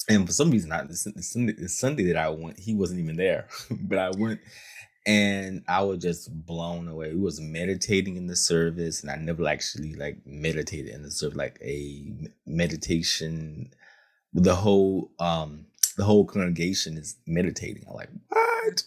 And 0.07 0.25
for 0.25 0.33
some 0.33 0.51
reason, 0.51 0.71
I, 0.71 0.83
the, 0.83 0.95
Sunday, 0.95 1.53
the 1.53 1.69
Sunday 1.69 2.03
that 2.05 2.17
I 2.17 2.29
went, 2.29 2.59
he 2.59 2.75
wasn't 2.75 2.99
even 2.99 3.15
there. 3.15 3.47
but 3.71 3.97
I 3.97 4.11
went, 4.11 4.39
and 5.05 5.63
I 5.67 5.81
was 5.81 5.99
just 5.99 6.29
blown 6.45 6.87
away. 6.87 7.13
We 7.13 7.21
was 7.21 7.41
meditating 7.41 8.17
in 8.17 8.27
the 8.27 8.35
service, 8.35 9.01
and 9.01 9.11
I 9.11 9.15
never 9.15 9.47
actually 9.47 9.93
like 9.95 10.17
meditated 10.25 10.93
in 10.93 11.03
the 11.03 11.11
service, 11.11 11.37
like 11.37 11.59
a 11.61 12.11
meditation. 12.45 13.71
The 14.33 14.55
whole 14.55 15.11
um 15.19 15.67
the 15.97 16.03
whole 16.03 16.25
congregation 16.25 16.97
is 16.97 17.15
meditating. 17.25 17.85
I'm 17.87 17.95
like, 17.95 18.09
what? 18.29 18.83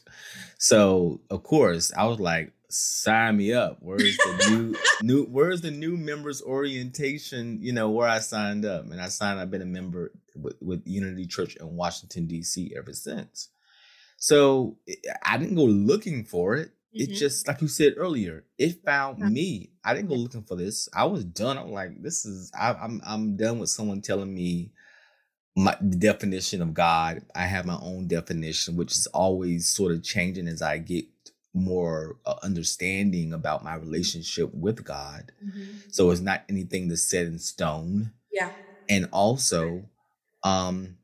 So 0.59 1.21
of 1.31 1.43
course 1.43 1.93
I 1.97 2.05
was 2.05 2.21
like, 2.21 2.53
sign 2.71 3.37
me 3.37 3.53
up. 3.53 3.79
Where's 3.81 4.17
the 4.17 4.51
new 4.51 4.77
new 5.03 5.25
where's 5.25 5.61
the 5.61 5.71
new 5.71 5.97
members 5.97 6.43
orientation? 6.43 7.59
You 7.61 7.73
know, 7.73 7.91
where 7.91 8.09
I 8.09 8.19
signed 8.19 8.65
up. 8.65 8.85
And 8.85 9.01
I 9.01 9.09
signed 9.09 9.41
I've 9.41 9.51
been 9.51 9.63
a 9.63 9.67
member 9.67 10.13
with, 10.35 10.57
with 10.61 10.83
Unity 10.87 11.27
Church 11.27 11.57
in 11.57 11.77
Washington, 11.77 12.27
DC 12.27 12.77
ever 12.77 12.93
since. 12.93 13.49
So 14.17 14.77
I 15.25 15.39
didn't 15.39 15.57
go 15.57 15.65
looking 15.65 16.25
for 16.25 16.57
it. 16.57 16.69
Mm-hmm. 16.69 17.13
It 17.13 17.17
just 17.17 17.47
like 17.47 17.61
you 17.61 17.69
said 17.69 17.95
earlier, 17.97 18.45
it 18.59 18.85
found 18.85 19.19
yeah. 19.19 19.29
me. 19.29 19.71
I 19.85 19.95
didn't 19.95 20.09
go 20.09 20.15
looking 20.15 20.43
for 20.43 20.57
this. 20.57 20.89
I 20.95 21.05
was 21.05 21.25
done. 21.25 21.59
I'm 21.59 21.71
like, 21.71 22.03
this 22.03 22.25
is 22.25 22.51
I, 22.59 22.73
I'm 22.73 23.01
I'm 23.07 23.37
done 23.37 23.59
with 23.59 23.71
someone 23.71 24.01
telling 24.01 24.35
me 24.35 24.73
my 25.57 25.77
the 25.81 25.97
definition 25.97 26.63
of 26.63 26.73
God. 26.75 27.23
I 27.35 27.43
have 27.43 27.67
my 27.67 27.79
own 27.81 28.09
definition, 28.09 28.77
which 28.77 28.93
is 28.93 29.07
always 29.09 29.69
sort 29.69 29.93
of 29.93 30.03
changing 30.03 30.49
as 30.49 30.63
I 30.63 30.79
get 30.79 31.05
more 31.59 32.17
uh, 32.27 32.37
understanding 32.43 33.33
about 33.33 33.65
my 33.65 33.75
relationship 33.75 34.55
with 34.55 34.85
God. 34.85 35.33
Mm-hmm. 35.45 35.61
So 35.91 36.11
it's 36.11 36.21
not 36.21 36.45
anything 36.49 36.89
that's 36.89 37.03
set 37.03 37.27
in 37.27 37.39
stone. 37.39 38.13
Yeah. 38.33 38.53
And 38.89 39.09
also, 39.13 39.85
um, 40.43 40.97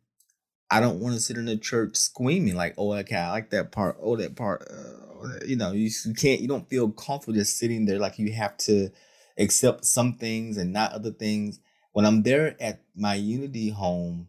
I 0.71 0.81
don't 0.81 1.01
want 1.01 1.15
to 1.15 1.21
sit 1.21 1.37
in 1.37 1.45
the 1.47 1.57
church 1.57 1.97
screaming 1.97 2.57
like, 2.57 2.75
"Oh, 2.79 2.93
okay, 2.95 3.17
I 3.17 3.31
like 3.31 3.51
that 3.51 3.73
part. 3.73 3.97
Oh, 4.01 4.17
that 4.17 4.37
part." 4.37 4.67
Uh, 4.71 5.45
you 5.47 5.57
know, 5.57 5.73
you, 5.73 5.91
you 6.05 6.15
can't. 6.15 6.41
You 6.41 6.49
don't 6.49 6.69
feel 6.69 6.91
comfortable 6.91 7.35
just 7.35 7.59
sitting 7.59 7.87
there. 7.87 7.99
Like 7.99 8.19
you 8.19 8.33
have 8.33 8.57
to 8.59 8.91
accept 9.39 9.85
some 9.85 10.15
things 10.15 10.57
and 10.57 10.73
not 10.73 10.93
other 10.93 11.11
things. 11.13 11.61
When 11.93 12.05
I'm 12.07 12.23
there 12.23 12.57
at 12.61 12.83
my 12.97 13.15
Unity 13.15 13.71
home, 13.71 14.29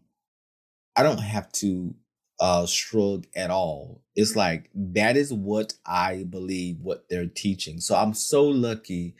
I 0.96 1.04
don't 1.04 1.20
have 1.20 1.52
to 1.54 1.96
uh 2.40 2.66
shrug 2.66 3.26
at 3.36 3.50
all. 3.50 4.02
It's 4.16 4.36
like 4.36 4.70
that 4.74 5.18
is 5.18 5.34
what 5.34 5.74
I 5.86 6.24
believe 6.30 6.80
what 6.82 7.06
they're 7.10 7.28
teaching. 7.28 7.80
So 7.80 7.96
I'm 7.96 8.14
so 8.14 8.44
lucky 8.46 9.16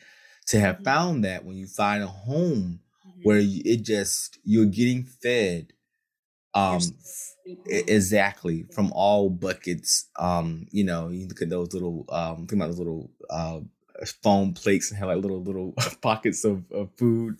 to 0.48 0.60
have 0.60 0.76
mm-hmm. 0.76 0.84
found 0.86 1.24
that 1.26 1.46
when 1.46 1.58
you 1.58 1.68
find 1.68 2.04
a 2.04 2.08
home 2.08 2.80
mm-hmm. 3.08 3.22
where 3.24 3.40
you, 3.40 3.62
it 3.66 3.84
just 3.84 4.40
you're 4.44 4.66
getting 4.66 5.04
fed 5.04 5.74
um, 6.54 6.80
exactly 7.68 8.64
from 8.74 8.92
all 8.94 9.30
buckets. 9.30 10.10
Um, 10.18 10.68
you 10.72 10.84
know, 10.84 11.10
you 11.10 11.28
look 11.28 11.42
at 11.42 11.50
those 11.50 11.74
little 11.74 12.06
um, 12.10 12.48
think 12.48 12.54
about 12.54 12.68
those 12.68 12.80
little 12.80 13.12
uh, 13.30 13.60
foam 14.24 14.54
plates 14.54 14.90
and 14.90 14.98
have 14.98 15.10
like 15.10 15.22
little 15.22 15.44
little 15.44 15.74
pockets 16.02 16.46
of, 16.46 16.64
of 16.72 16.90
food, 16.98 17.38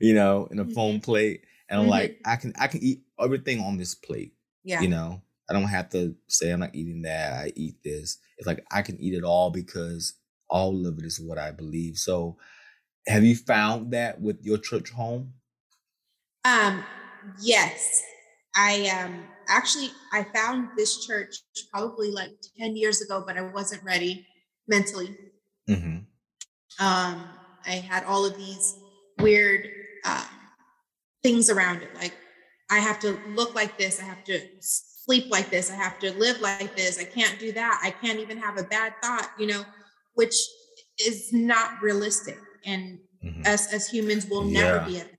you 0.00 0.14
know, 0.14 0.46
in 0.50 0.60
a 0.60 0.64
foam 0.64 0.96
mm-hmm. 0.96 1.00
plate. 1.00 1.44
And 1.68 1.80
I'm 1.80 1.84
mm-hmm. 1.84 1.90
like, 1.90 2.20
I 2.24 2.36
can 2.36 2.52
I 2.58 2.68
can 2.68 2.82
eat 2.82 3.02
everything 3.20 3.60
on 3.60 3.76
this 3.76 3.94
plate. 3.94 4.33
Yeah. 4.64 4.80
You 4.80 4.88
know, 4.88 5.22
I 5.48 5.52
don't 5.52 5.64
have 5.64 5.90
to 5.90 6.14
say 6.28 6.50
I'm 6.50 6.60
not 6.60 6.74
eating 6.74 7.02
that. 7.02 7.32
I 7.34 7.52
eat 7.54 7.76
this. 7.84 8.18
It's 8.38 8.46
like 8.46 8.64
I 8.72 8.82
can 8.82 8.98
eat 9.00 9.14
it 9.14 9.24
all 9.24 9.50
because 9.50 10.14
all 10.48 10.86
of 10.86 10.98
it 10.98 11.04
is 11.04 11.20
what 11.20 11.38
I 11.38 11.50
believe. 11.50 11.96
So 11.96 12.36
have 13.06 13.24
you 13.24 13.36
found 13.36 13.92
that 13.92 14.20
with 14.20 14.42
your 14.42 14.58
church 14.58 14.90
home? 14.90 15.34
Um, 16.44 16.84
yes. 17.40 18.02
I 18.56 18.88
um 18.88 19.24
actually 19.48 19.90
I 20.12 20.24
found 20.34 20.68
this 20.76 21.04
church 21.04 21.34
probably 21.72 22.10
like 22.10 22.30
10 22.58 22.76
years 22.76 23.02
ago, 23.02 23.22
but 23.26 23.36
I 23.36 23.42
wasn't 23.42 23.82
ready 23.82 24.26
mentally. 24.68 25.16
Mm-hmm. 25.68 25.98
Um, 26.84 27.28
I 27.66 27.70
had 27.70 28.04
all 28.04 28.24
of 28.24 28.36
these 28.36 28.76
weird 29.18 29.68
uh, 30.04 30.26
things 31.22 31.50
around 31.50 31.82
it. 31.82 31.94
Like 31.94 32.14
I 32.70 32.78
have 32.78 32.98
to 33.00 33.18
look 33.28 33.54
like 33.54 33.78
this, 33.78 34.00
I 34.00 34.04
have 34.04 34.24
to 34.24 34.40
sleep 34.60 35.30
like 35.30 35.50
this, 35.50 35.70
I 35.70 35.74
have 35.74 35.98
to 36.00 36.12
live 36.12 36.40
like 36.40 36.76
this, 36.76 36.98
I 36.98 37.04
can't 37.04 37.38
do 37.38 37.52
that, 37.52 37.80
I 37.82 37.90
can't 37.90 38.20
even 38.20 38.38
have 38.38 38.58
a 38.58 38.64
bad 38.64 38.94
thought, 39.02 39.30
you 39.38 39.46
know, 39.46 39.64
which 40.14 40.34
is 40.98 41.32
not 41.32 41.82
realistic. 41.82 42.38
And 42.64 42.98
mm-hmm. 43.22 43.42
us 43.46 43.72
as 43.72 43.88
humans 43.88 44.26
will 44.26 44.48
yeah. 44.48 44.60
never 44.60 44.86
be 44.86 45.00
at 45.00 45.10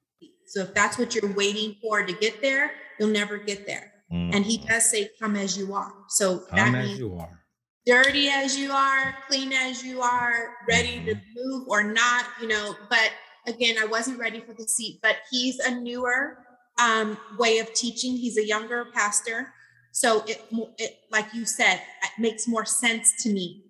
so 0.47 0.61
if 0.61 0.73
that's 0.73 0.97
what 0.97 1.15
you're 1.15 1.33
waiting 1.33 1.75
for 1.81 2.05
to 2.05 2.13
get 2.13 2.41
there, 2.41 2.71
you'll 2.99 3.09
never 3.09 3.37
get 3.37 3.65
there. 3.65 3.91
Mm. 4.11 4.35
And 4.35 4.45
he 4.45 4.59
mm. 4.59 4.67
does 4.67 4.89
say, 4.89 5.09
come 5.19 5.35
as 5.35 5.57
you 5.57 5.73
are. 5.73 5.91
So 6.07 6.39
come 6.39 6.57
that 6.57 6.71
means 6.71 6.99
you 6.99 7.15
are. 7.15 7.41
dirty 7.85 8.29
as 8.29 8.57
you 8.57 8.71
are, 8.71 9.15
clean 9.27 9.51
as 9.51 9.83
you 9.83 10.01
are, 10.01 10.53
ready 10.69 10.97
mm-hmm. 10.97 11.07
to 11.07 11.15
move 11.35 11.67
or 11.67 11.83
not, 11.83 12.25
you 12.39 12.47
know. 12.47 12.75
But 12.89 13.11
again, 13.47 13.75
I 13.79 13.85
wasn't 13.85 14.19
ready 14.19 14.39
for 14.39 14.53
the 14.53 14.67
seat, 14.67 14.99
but 15.01 15.17
he's 15.31 15.59
a 15.59 15.75
newer 15.75 16.37
um, 16.81 17.17
way 17.37 17.59
of 17.59 17.73
teaching. 17.73 18.15
He's 18.15 18.37
a 18.37 18.45
younger 18.45 18.85
pastor. 18.93 19.53
So 19.91 20.23
it, 20.27 20.43
it, 20.77 20.97
like 21.11 21.33
you 21.33 21.45
said, 21.45 21.75
it 21.75 22.11
makes 22.19 22.47
more 22.47 22.65
sense 22.65 23.23
to 23.23 23.29
me 23.29 23.65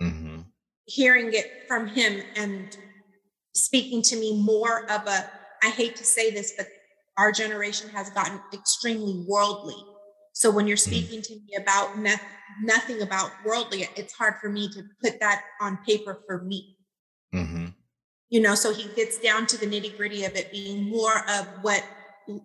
mm-hmm. 0.00 0.40
hearing 0.84 1.32
it 1.32 1.64
from 1.66 1.86
him 1.86 2.22
and 2.36 2.76
speaking 3.54 4.02
to 4.02 4.16
me 4.16 4.40
more 4.42 4.82
of 4.90 5.06
a, 5.06 5.30
I 5.62 5.70
hate 5.70 5.96
to 5.96 6.04
say 6.04 6.30
this, 6.30 6.52
but 6.56 6.66
our 7.16 7.32
generation 7.32 7.88
has 7.90 8.10
gotten 8.10 8.40
extremely 8.52 9.24
worldly. 9.26 9.82
So 10.34 10.50
when 10.50 10.66
you're 10.66 10.76
mm. 10.76 10.80
speaking 10.80 11.22
to 11.22 11.34
me 11.34 11.56
about 11.58 11.98
ne- 11.98 12.20
nothing 12.62 13.00
about 13.00 13.30
worldly, 13.44 13.88
it's 13.96 14.12
hard 14.12 14.34
for 14.40 14.50
me 14.50 14.68
to 14.68 14.82
put 15.02 15.18
that 15.20 15.42
on 15.62 15.78
paper 15.86 16.22
for 16.26 16.42
me. 16.42 16.76
Mm-hmm. 17.34 17.66
You 18.28 18.40
know, 18.42 18.54
so 18.54 18.74
he 18.74 18.88
gets 18.94 19.18
down 19.18 19.46
to 19.46 19.56
the 19.56 19.66
nitty 19.66 19.96
gritty 19.96 20.24
of 20.24 20.36
it 20.36 20.52
being 20.52 20.90
more 20.90 21.24
of 21.30 21.46
what 21.62 21.82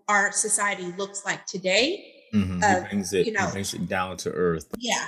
our 0.07 0.31
society 0.31 0.93
looks 0.97 1.25
like 1.25 1.45
today. 1.45 2.05
Mm-hmm. 2.33 2.63
Uh, 2.63 2.75
he 2.75 2.87
brings 2.87 3.13
it, 3.13 3.25
you 3.25 3.33
know, 3.33 3.49
brings 3.51 3.73
it 3.73 3.87
down 3.87 4.17
to 4.17 4.31
earth. 4.31 4.67
Yeah, 4.77 5.05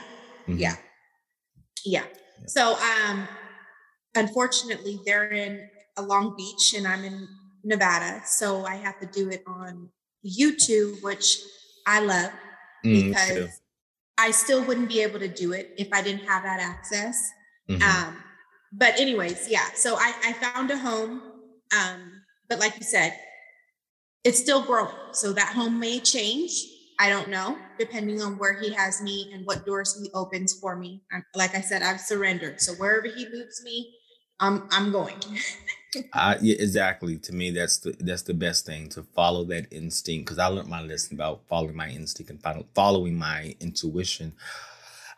mm-hmm. 0.47 0.57
yeah, 0.57 0.75
yeah. 1.85 2.03
So, 2.47 2.75
um, 2.75 3.27
unfortunately, 4.15 4.99
they're 5.05 5.31
in 5.31 5.69
a 5.97 6.01
Long 6.01 6.35
Beach, 6.35 6.73
and 6.75 6.87
I'm 6.87 7.03
in 7.03 7.27
Nevada. 7.63 8.21
So 8.25 8.65
I 8.65 8.75
have 8.75 8.99
to 8.99 9.05
do 9.05 9.29
it 9.29 9.43
on 9.47 9.89
YouTube, 10.25 11.01
which 11.01 11.37
I 11.87 11.99
love 12.01 12.31
mm, 12.85 13.09
because 13.09 13.61
I 14.17 14.31
still 14.31 14.63
wouldn't 14.63 14.89
be 14.89 15.01
able 15.01 15.19
to 15.19 15.27
do 15.27 15.53
it 15.53 15.73
if 15.77 15.87
I 15.91 16.01
didn't 16.01 16.25
have 16.25 16.43
that 16.43 16.59
access. 16.59 17.31
Mm-hmm. 17.69 17.81
Um, 17.81 18.17
but 18.71 18.99
anyways, 18.99 19.49
yeah. 19.49 19.67
So 19.75 19.95
I, 19.95 20.13
I 20.23 20.33
found 20.33 20.71
a 20.71 20.77
home. 20.77 21.21
Um, 21.77 22.21
but 22.49 22.59
like 22.59 22.75
you 22.77 22.83
said, 22.83 23.13
it's 24.23 24.39
still 24.39 24.61
growing. 24.61 24.95
So 25.11 25.33
that 25.33 25.53
home 25.53 25.79
may 25.79 25.99
change. 25.99 26.51
I 26.99 27.09
don't 27.09 27.29
know, 27.29 27.57
depending 27.79 28.21
on 28.21 28.37
where 28.37 28.59
he 28.59 28.71
has 28.71 29.01
me 29.01 29.31
and 29.33 29.45
what 29.45 29.65
doors 29.65 29.99
he 29.99 30.09
opens 30.13 30.53
for 30.53 30.75
me. 30.75 31.01
I'm, 31.11 31.25
like 31.35 31.55
I 31.55 31.61
said, 31.61 31.81
I've 31.81 31.99
surrendered. 31.99 32.61
So 32.61 32.73
wherever 32.73 33.07
he 33.07 33.27
moves 33.29 33.63
me, 33.63 33.95
I'm 34.39 34.67
I'm 34.71 34.91
going. 34.91 35.15
I, 36.13 36.37
yeah, 36.41 36.55
exactly. 36.59 37.17
To 37.17 37.33
me, 37.33 37.51
that's 37.51 37.79
the 37.79 37.95
that's 37.99 38.23
the 38.23 38.33
best 38.33 38.65
thing 38.65 38.89
to 38.89 39.03
follow 39.03 39.43
that 39.45 39.71
instinct. 39.71 40.25
Because 40.25 40.39
I 40.39 40.47
learned 40.47 40.69
my 40.69 40.81
lesson 40.81 41.15
about 41.15 41.47
following 41.47 41.75
my 41.75 41.89
instinct 41.89 42.29
and 42.29 42.41
follow, 42.41 42.65
following 42.73 43.17
my 43.17 43.55
intuition. 43.59 44.33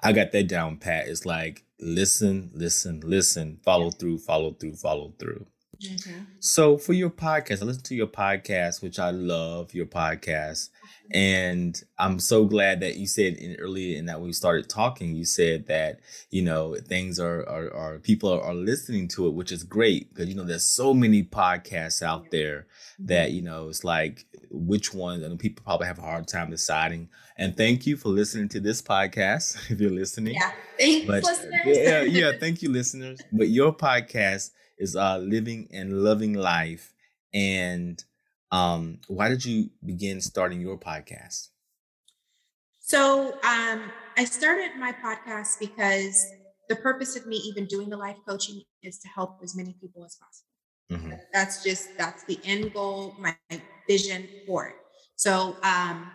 I 0.02 0.14
got 0.14 0.32
that 0.32 0.48
down 0.48 0.78
pat. 0.78 1.08
It's 1.08 1.26
like 1.26 1.64
listen, 1.80 2.52
listen, 2.54 3.02
listen, 3.04 3.60
follow 3.64 3.92
through, 3.92 4.20
follow 4.20 4.52
through, 4.52 4.76
follow 4.76 5.14
through. 5.20 5.46
Mm-hmm. 5.84 6.24
So 6.40 6.78
for 6.78 6.94
your 6.94 7.10
podcast, 7.10 7.62
I 7.62 7.66
listen 7.66 7.84
to 7.84 7.96
your 7.96 8.08
podcast, 8.08 8.82
which 8.82 9.00
I 9.00 9.12
love 9.12 9.74
your 9.74 9.86
podcast. 9.86 10.70
And 11.12 11.80
I'm 12.00 12.20
so 12.20 12.46
glad 12.46 12.80
that 12.80 12.98
you 12.98 13.06
said 13.08 13.36
in 13.36 13.56
earlier 13.58 13.98
in 13.98 14.06
that 14.08 14.22
we 14.22 14.34
started 14.34 14.70
talking, 14.70 15.16
you 15.16 15.26
said 15.26 15.68
that, 15.68 16.00
you 16.32 16.42
know, 16.42 16.76
things 16.76 17.20
are, 17.20 17.48
are, 17.48 17.72
are 17.74 18.00
people 18.00 18.32
are, 18.32 18.42
are, 18.42 18.56
listening 18.56 19.08
to 19.10 19.28
it, 19.28 19.34
which 19.34 19.52
is 19.52 19.64
great 19.64 20.10
because, 20.10 20.28
you 20.28 20.36
know, 20.36 20.44
there's 20.44 20.66
so 20.66 20.94
many 20.94 21.24
podcasts 21.24 22.02
out 22.02 22.32
there 22.32 22.66
that, 23.00 23.28
mm-hmm. 23.28 23.36
you 23.36 23.42
know, 23.44 23.70
it's 23.70 23.84
like 23.84 24.26
which 24.50 24.94
ones, 24.94 25.24
I 25.24 25.28
know 25.28 25.36
people 25.36 25.64
probably 25.64 25.88
have 25.88 26.00
a 26.00 26.04
hard 26.04 26.28
time 26.28 26.50
deciding. 26.50 27.10
And 27.38 27.56
thank 27.58 27.86
you 27.86 27.98
for 27.98 28.10
listening 28.10 28.50
to 28.50 28.60
this 28.60 28.82
podcast 28.82 29.58
if 29.72 29.80
you're 29.80 29.92
listening. 29.92 30.36
Yeah. 30.36 30.52
Thanks, 30.80 31.08
but, 31.08 31.24
listeners. 31.24 31.62
yeah, 31.66 32.02
yeah. 32.02 32.32
Thank 32.40 32.62
you, 32.62 32.70
listeners. 32.70 33.20
But 33.32 33.50
your 33.50 33.74
podcast 33.74 34.52
is 34.78 34.96
uh, 34.96 35.18
Living 35.18 35.68
and 35.72 36.04
Loving 36.04 36.34
Life. 36.34 36.94
And 37.34 38.04
Um, 38.52 39.00
why 39.08 39.28
did 39.28 39.44
you 39.44 39.70
begin 39.84 40.22
starting 40.22 40.62
your 40.62 40.78
podcast? 40.78 41.50
So 42.80 43.34
um, 43.44 43.92
I 44.16 44.24
started 44.26 44.78
my 44.80 44.94
podcast 44.94 45.60
because 45.60 46.26
the 46.70 46.76
purpose 46.78 47.16
of 47.18 47.26
me 47.26 47.38
even 47.38 47.66
doing 47.66 47.90
the 47.90 47.98
life 47.98 48.18
coaching 48.28 48.62
is 48.84 49.00
to 49.00 49.08
help 49.10 49.40
as 49.44 49.56
many 49.56 49.76
people 49.82 50.06
as 50.06 50.16
possible. 50.16 50.54
Mm-hmm. 50.92 51.18
That's 51.34 51.64
just 51.64 51.98
that's 51.98 52.24
the 52.26 52.40
end 52.46 52.74
goal, 52.74 53.16
my 53.20 53.36
vision 53.90 54.30
for 54.46 54.68
it. 54.68 54.76
So 55.16 55.58
um, 55.64 56.08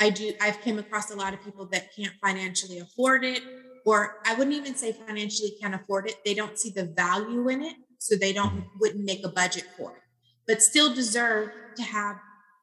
I 0.00 0.10
do. 0.10 0.32
I've 0.40 0.60
came 0.60 0.78
across 0.78 1.10
a 1.10 1.16
lot 1.16 1.34
of 1.34 1.42
people 1.44 1.66
that 1.66 1.94
can't 1.94 2.12
financially 2.22 2.78
afford 2.78 3.24
it, 3.24 3.42
or 3.86 4.20
I 4.26 4.34
wouldn't 4.34 4.56
even 4.56 4.74
say 4.74 4.92
financially 4.92 5.56
can't 5.60 5.74
afford 5.74 6.08
it. 6.08 6.16
They 6.24 6.34
don't 6.34 6.58
see 6.58 6.70
the 6.70 6.86
value 6.86 7.48
in 7.48 7.62
it, 7.62 7.76
so 7.98 8.16
they 8.16 8.32
don't 8.32 8.50
mm-hmm. 8.50 8.78
wouldn't 8.80 9.04
make 9.04 9.24
a 9.24 9.28
budget 9.28 9.64
for 9.76 9.92
it, 9.92 10.02
but 10.46 10.62
still 10.62 10.94
deserve 10.94 11.50
to 11.76 11.82
have 11.82 12.16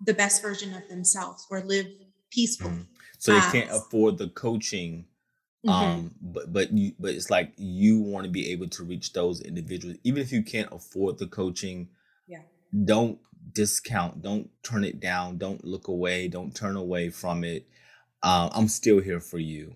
the 0.05 0.13
best 0.13 0.41
version 0.41 0.73
of 0.73 0.87
themselves 0.89 1.47
or 1.49 1.61
live 1.61 1.87
peaceful. 2.31 2.69
Mm-hmm. 2.69 2.81
So 3.19 3.33
they 3.33 3.39
can't 3.51 3.71
afford 3.71 4.17
the 4.17 4.29
coaching 4.29 5.05
Mm-hmm. 5.63 5.91
um 5.91 6.11
but 6.19 6.51
but 6.51 6.71
you 6.71 6.93
but 6.99 7.13
it's 7.13 7.29
like 7.29 7.53
you 7.55 7.99
want 7.99 8.23
to 8.25 8.31
be 8.31 8.49
able 8.49 8.67
to 8.69 8.83
reach 8.83 9.13
those 9.13 9.41
individuals 9.41 9.95
even 10.03 10.19
if 10.19 10.31
you 10.31 10.41
can't 10.41 10.73
afford 10.73 11.19
the 11.19 11.27
coaching 11.27 11.87
don't 12.85 13.19
discount 13.53 14.21
don't 14.21 14.49
turn 14.63 14.83
it 14.83 14.99
down 14.99 15.37
don't 15.37 15.65
look 15.65 15.89
away 15.89 16.27
don't 16.27 16.55
turn 16.55 16.75
away 16.75 17.09
from 17.09 17.43
it. 17.43 17.67
Um 18.23 18.49
i'm 18.53 18.67
still 18.67 18.99
here 18.99 19.19
for 19.19 19.39
you. 19.39 19.73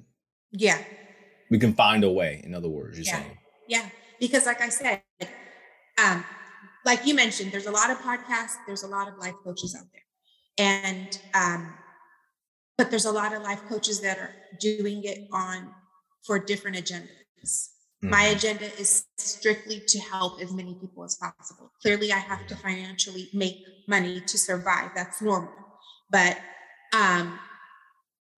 Yeah. 0.52 0.82
We 1.50 1.60
can 1.60 1.74
find 1.74 2.04
a 2.04 2.12
way 2.12 2.42
in 2.44 2.54
other 2.54 2.70
words 2.70 2.98
you're 2.98 3.06
yeah. 3.06 3.24
saying. 3.24 3.38
Yeah. 3.68 3.90
Because 4.20 4.46
like 4.46 4.62
i 4.62 4.70
said 4.70 5.02
um 6.04 6.24
like 6.86 7.06
you 7.06 7.16
mentioned 7.16 7.52
there's 7.52 7.66
a 7.66 7.72
lot 7.72 7.90
of 7.90 7.98
podcasts 7.98 8.56
there's 8.68 8.84
a 8.84 8.88
lot 8.88 9.08
of 9.08 9.18
life 9.18 9.36
coaches 9.44 9.76
out 9.78 9.88
there. 9.92 10.02
And 10.58 11.20
um 11.34 11.74
but 12.78 12.90
there's 12.90 13.06
a 13.06 13.12
lot 13.12 13.34
of 13.34 13.42
life 13.42 13.62
coaches 13.68 14.02
that 14.02 14.18
are 14.18 14.34
doing 14.60 15.04
it 15.04 15.28
on 15.32 15.74
for 16.26 16.40
different 16.40 16.78
agendas. 16.78 17.70
Mm-hmm. 18.06 18.12
My 18.12 18.24
agenda 18.26 18.66
is 18.80 19.06
strictly 19.18 19.82
to 19.88 20.00
help 20.00 20.40
as 20.40 20.54
many 20.54 20.76
people 20.76 21.04
as 21.04 21.16
possible. 21.16 21.72
Clearly, 21.82 22.12
I 22.12 22.20
have 22.20 22.46
to 22.48 22.56
financially 22.56 23.30
make 23.34 23.58
money 23.88 24.22
to 24.22 24.38
survive. 24.38 24.92
That's 24.96 25.22
normal. 25.22 25.54
But 26.12 26.38
um, 26.94 27.40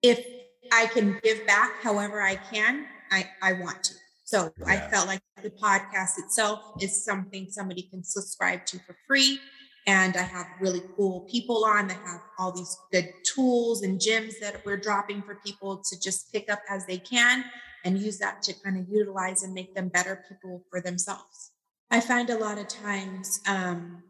if 0.02 0.26
I 0.72 0.86
can 0.88 1.20
give 1.22 1.46
back 1.46 1.82
however 1.84 2.22
I 2.22 2.36
can, 2.36 2.86
I, 3.12 3.28
I 3.42 3.54
want 3.54 3.84
to. 3.84 3.94
So 4.24 4.52
yeah. 4.60 4.66
I 4.68 4.78
felt 4.90 5.08
like 5.08 5.22
the 5.44 5.50
podcast 5.50 6.18
itself 6.18 6.60
is 6.82 7.04
something 7.04 7.48
somebody 7.50 7.84
can 7.84 8.04
subscribe 8.04 8.66
to 8.68 8.80
for 8.80 8.96
free 9.06 9.40
and 9.86 10.18
I 10.18 10.24
have 10.24 10.48
really 10.60 10.82
cool 10.98 11.22
people 11.32 11.64
on 11.64 11.88
that 11.88 11.98
have 12.06 12.22
all 12.38 12.52
these 12.52 12.78
good 12.92 13.10
tools 13.24 13.84
and 13.84 14.02
gems 14.02 14.38
that 14.42 14.66
we're 14.66 14.78
dropping 14.78 15.22
for 15.22 15.36
people 15.36 15.82
to 15.90 16.00
just 16.00 16.32
pick 16.34 16.52
up 16.52 16.60
as 16.70 16.86
they 16.86 16.98
can 16.98 17.46
and 17.88 17.98
use 17.98 18.20
that 18.20 18.44
to 18.44 18.54
kind 18.64 18.78
of 18.78 18.88
utilize 18.90 19.44
and 19.44 19.54
make 19.54 19.74
them 19.76 19.88
better 19.88 20.24
people 20.28 20.64
for 20.70 20.82
themselves. 20.82 21.52
I 21.90 22.00
find 22.02 22.30
a 22.30 22.38
lot 22.38 22.58
of 22.58 22.68
times 22.68 23.40
um, 23.48 24.04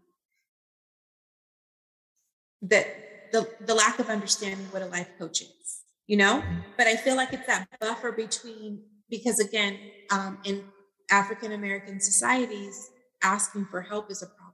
that 2.62 3.32
the, 3.32 3.48
the 3.62 3.76
lack 3.76 4.00
of 4.00 4.10
understanding 4.10 4.66
what 4.72 4.82
a 4.82 4.88
life 4.88 5.10
coach 5.20 5.42
is, 5.42 5.82
you 6.08 6.18
know, 6.18 6.42
mm-hmm. 6.42 6.60
but 6.76 6.88
I 6.88 6.96
feel 6.96 7.16
like 7.16 7.34
it's 7.34 7.46
that 7.48 7.68
buffer 7.80 8.12
between, 8.12 8.82
because 9.10 9.40
again, 9.40 9.78
um, 10.12 10.40
in 10.44 10.64
African 11.12 11.52
American 11.52 12.00
societies, 12.02 12.90
asking 13.24 13.66
for 13.72 13.82
help 13.82 14.12
is 14.12 14.22
a 14.22 14.26
problem 14.26 14.48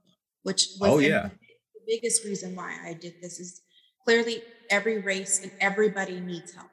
which 0.44 0.68
was 0.78 0.90
oh, 0.90 0.98
yeah. 0.98 1.30
the 1.74 1.80
biggest 1.86 2.24
reason 2.24 2.54
why 2.54 2.76
I 2.84 2.92
did 2.92 3.14
this 3.20 3.40
is 3.40 3.62
clearly 4.04 4.42
every 4.70 5.00
race 5.00 5.42
and 5.42 5.50
everybody 5.60 6.20
needs 6.20 6.54
help. 6.54 6.68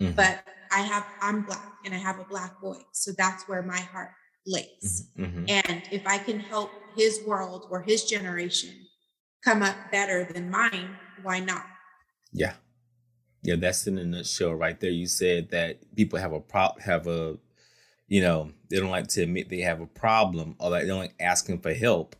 Mm-hmm. 0.00 0.12
But 0.12 0.44
I 0.74 0.80
have 0.80 1.06
I'm 1.20 1.42
black 1.42 1.72
and 1.84 1.94
I 1.94 1.98
have 1.98 2.18
a 2.18 2.24
black 2.24 2.60
boy. 2.60 2.78
So 2.92 3.12
that's 3.16 3.48
where 3.48 3.62
my 3.62 3.80
heart 3.80 4.10
lays. 4.46 5.08
Mm-hmm. 5.18 5.24
mm-hmm. 5.24 5.70
And 5.70 5.82
if 5.90 6.06
I 6.06 6.18
can 6.18 6.40
help 6.40 6.70
his 6.96 7.20
world 7.26 7.66
or 7.70 7.82
his 7.82 8.04
generation 8.04 8.70
come 9.44 9.62
up 9.62 9.76
better 9.92 10.24
than 10.24 10.50
mine, 10.50 10.96
why 11.22 11.40
not? 11.40 11.64
Yeah. 12.32 12.54
Yeah, 13.42 13.56
that's 13.56 13.86
in 13.86 13.98
a 13.98 14.04
nutshell 14.04 14.54
right 14.54 14.78
there. 14.80 14.90
You 14.90 15.06
said 15.06 15.50
that 15.50 15.94
people 15.94 16.18
have 16.18 16.32
a 16.32 16.40
prop 16.40 16.80
have 16.80 17.06
a 17.06 17.36
you 18.06 18.20
know, 18.20 18.50
they 18.70 18.78
don't 18.78 18.90
like 18.90 19.08
to 19.08 19.22
admit 19.22 19.48
they 19.48 19.60
have 19.60 19.80
a 19.80 19.86
problem 19.86 20.56
or 20.58 20.70
like 20.70 20.82
they 20.82 20.88
don't 20.88 20.98
like 20.98 21.14
asking 21.20 21.60
for 21.60 21.72
help 21.72 22.16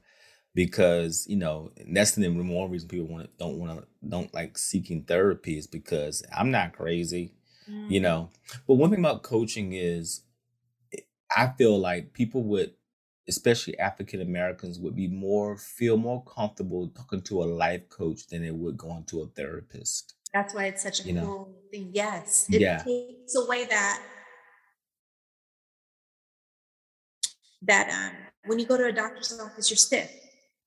because 0.54 1.26
you 1.28 1.36
know 1.36 1.72
that's 1.92 2.12
the 2.12 2.28
one 2.28 2.70
reason 2.70 2.88
people 2.88 3.06
want 3.06 3.24
to 3.24 3.30
don't 3.38 3.58
want 3.58 3.78
to 3.78 3.86
don't 4.08 4.32
like 4.32 4.56
seeking 4.56 5.02
therapy 5.02 5.58
is 5.58 5.66
because 5.66 6.22
I'm 6.34 6.50
not 6.50 6.72
crazy, 6.72 7.34
mm. 7.70 7.90
you 7.90 8.00
know. 8.00 8.30
But 8.66 8.74
one 8.74 8.90
thing 8.90 9.00
about 9.00 9.22
coaching 9.22 9.72
is, 9.72 10.22
eh, 10.92 11.00
I 11.36 11.48
feel 11.58 11.78
like 11.78 12.12
people 12.12 12.42
would, 12.44 12.72
especially 13.28 13.78
African 13.78 14.20
Americans, 14.20 14.78
would 14.78 14.96
be 14.96 15.08
more 15.08 15.56
feel 15.56 15.96
more 15.96 16.24
comfortable 16.24 16.88
talking 16.88 17.22
to 17.22 17.42
a 17.42 17.46
life 17.46 17.88
coach 17.88 18.26
than 18.26 18.42
they 18.42 18.50
would 18.50 18.76
going 18.76 19.04
to 19.04 19.22
a 19.22 19.26
therapist. 19.26 20.14
That's 20.32 20.52
why 20.52 20.66
it's 20.66 20.82
such 20.82 21.00
a 21.00 21.04
you 21.04 21.14
cool 21.14 21.22
know? 21.22 21.48
thing. 21.70 21.90
Yes, 21.92 22.46
it 22.50 22.60
yeah. 22.60 22.78
takes 22.78 23.36
away 23.36 23.66
that 23.66 24.02
that 27.62 27.88
um, 27.90 28.16
when 28.46 28.58
you 28.58 28.66
go 28.66 28.76
to 28.76 28.86
a 28.86 28.92
doctor's 28.92 29.38
office, 29.40 29.70
you're 29.70 29.76
stiff 29.76 30.10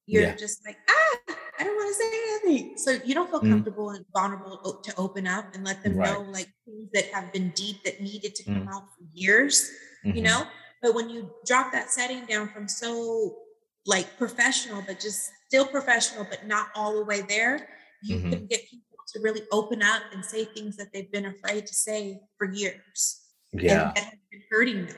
you're 0.07 0.23
yeah. 0.23 0.35
just 0.35 0.65
like, 0.65 0.77
ah, 0.89 1.26
I 1.59 1.63
don't 1.63 1.75
want 1.75 1.89
to 1.89 2.03
say 2.03 2.11
anything. 2.45 2.77
So 2.77 2.97
you 3.05 3.13
don't 3.13 3.29
feel 3.29 3.41
mm 3.41 3.49
comfortable 3.49 3.89
and 3.91 4.05
vulnerable 4.13 4.81
to 4.83 4.95
open 4.97 5.27
up 5.27 5.55
and 5.55 5.63
let 5.63 5.83
them 5.83 5.97
right. 5.97 6.11
know 6.11 6.21
like 6.21 6.47
things 6.65 6.89
that 6.93 7.05
have 7.13 7.31
been 7.33 7.51
deep 7.55 7.83
that 7.83 8.01
needed 8.01 8.35
to 8.35 8.43
come 8.43 8.67
mm 8.67 8.73
out 8.73 8.83
for 8.83 9.05
years, 9.13 9.69
mm-hmm. 10.05 10.17
you 10.17 10.23
know? 10.23 10.43
But 10.81 10.93
when 10.93 11.09
you 11.09 11.31
drop 11.45 11.71
that 11.71 11.89
setting 11.89 12.25
down 12.25 12.49
from 12.49 12.67
so 12.67 13.35
like 13.85 14.17
professional, 14.17 14.83
but 14.85 14.99
just 14.99 15.31
still 15.47 15.65
professional, 15.65 16.25
but 16.29 16.45
not 16.45 16.67
all 16.75 16.95
the 16.95 17.05
way 17.05 17.21
there, 17.21 17.69
you 18.03 18.17
mm-hmm. 18.17 18.31
can 18.31 18.45
get 18.47 18.61
people 18.69 18.97
to 19.13 19.19
really 19.21 19.41
open 19.51 19.81
up 19.81 20.01
and 20.13 20.23
say 20.23 20.45
things 20.45 20.75
that 20.77 20.87
they've 20.93 21.11
been 21.11 21.25
afraid 21.25 21.65
to 21.65 21.73
say 21.73 22.19
for 22.37 22.51
years. 22.51 23.21
Yeah. 23.53 23.87
And 23.87 23.95
that 23.95 24.03
have 24.03 24.29
been 24.29 24.41
hurting 24.51 24.85
them. 24.87 24.97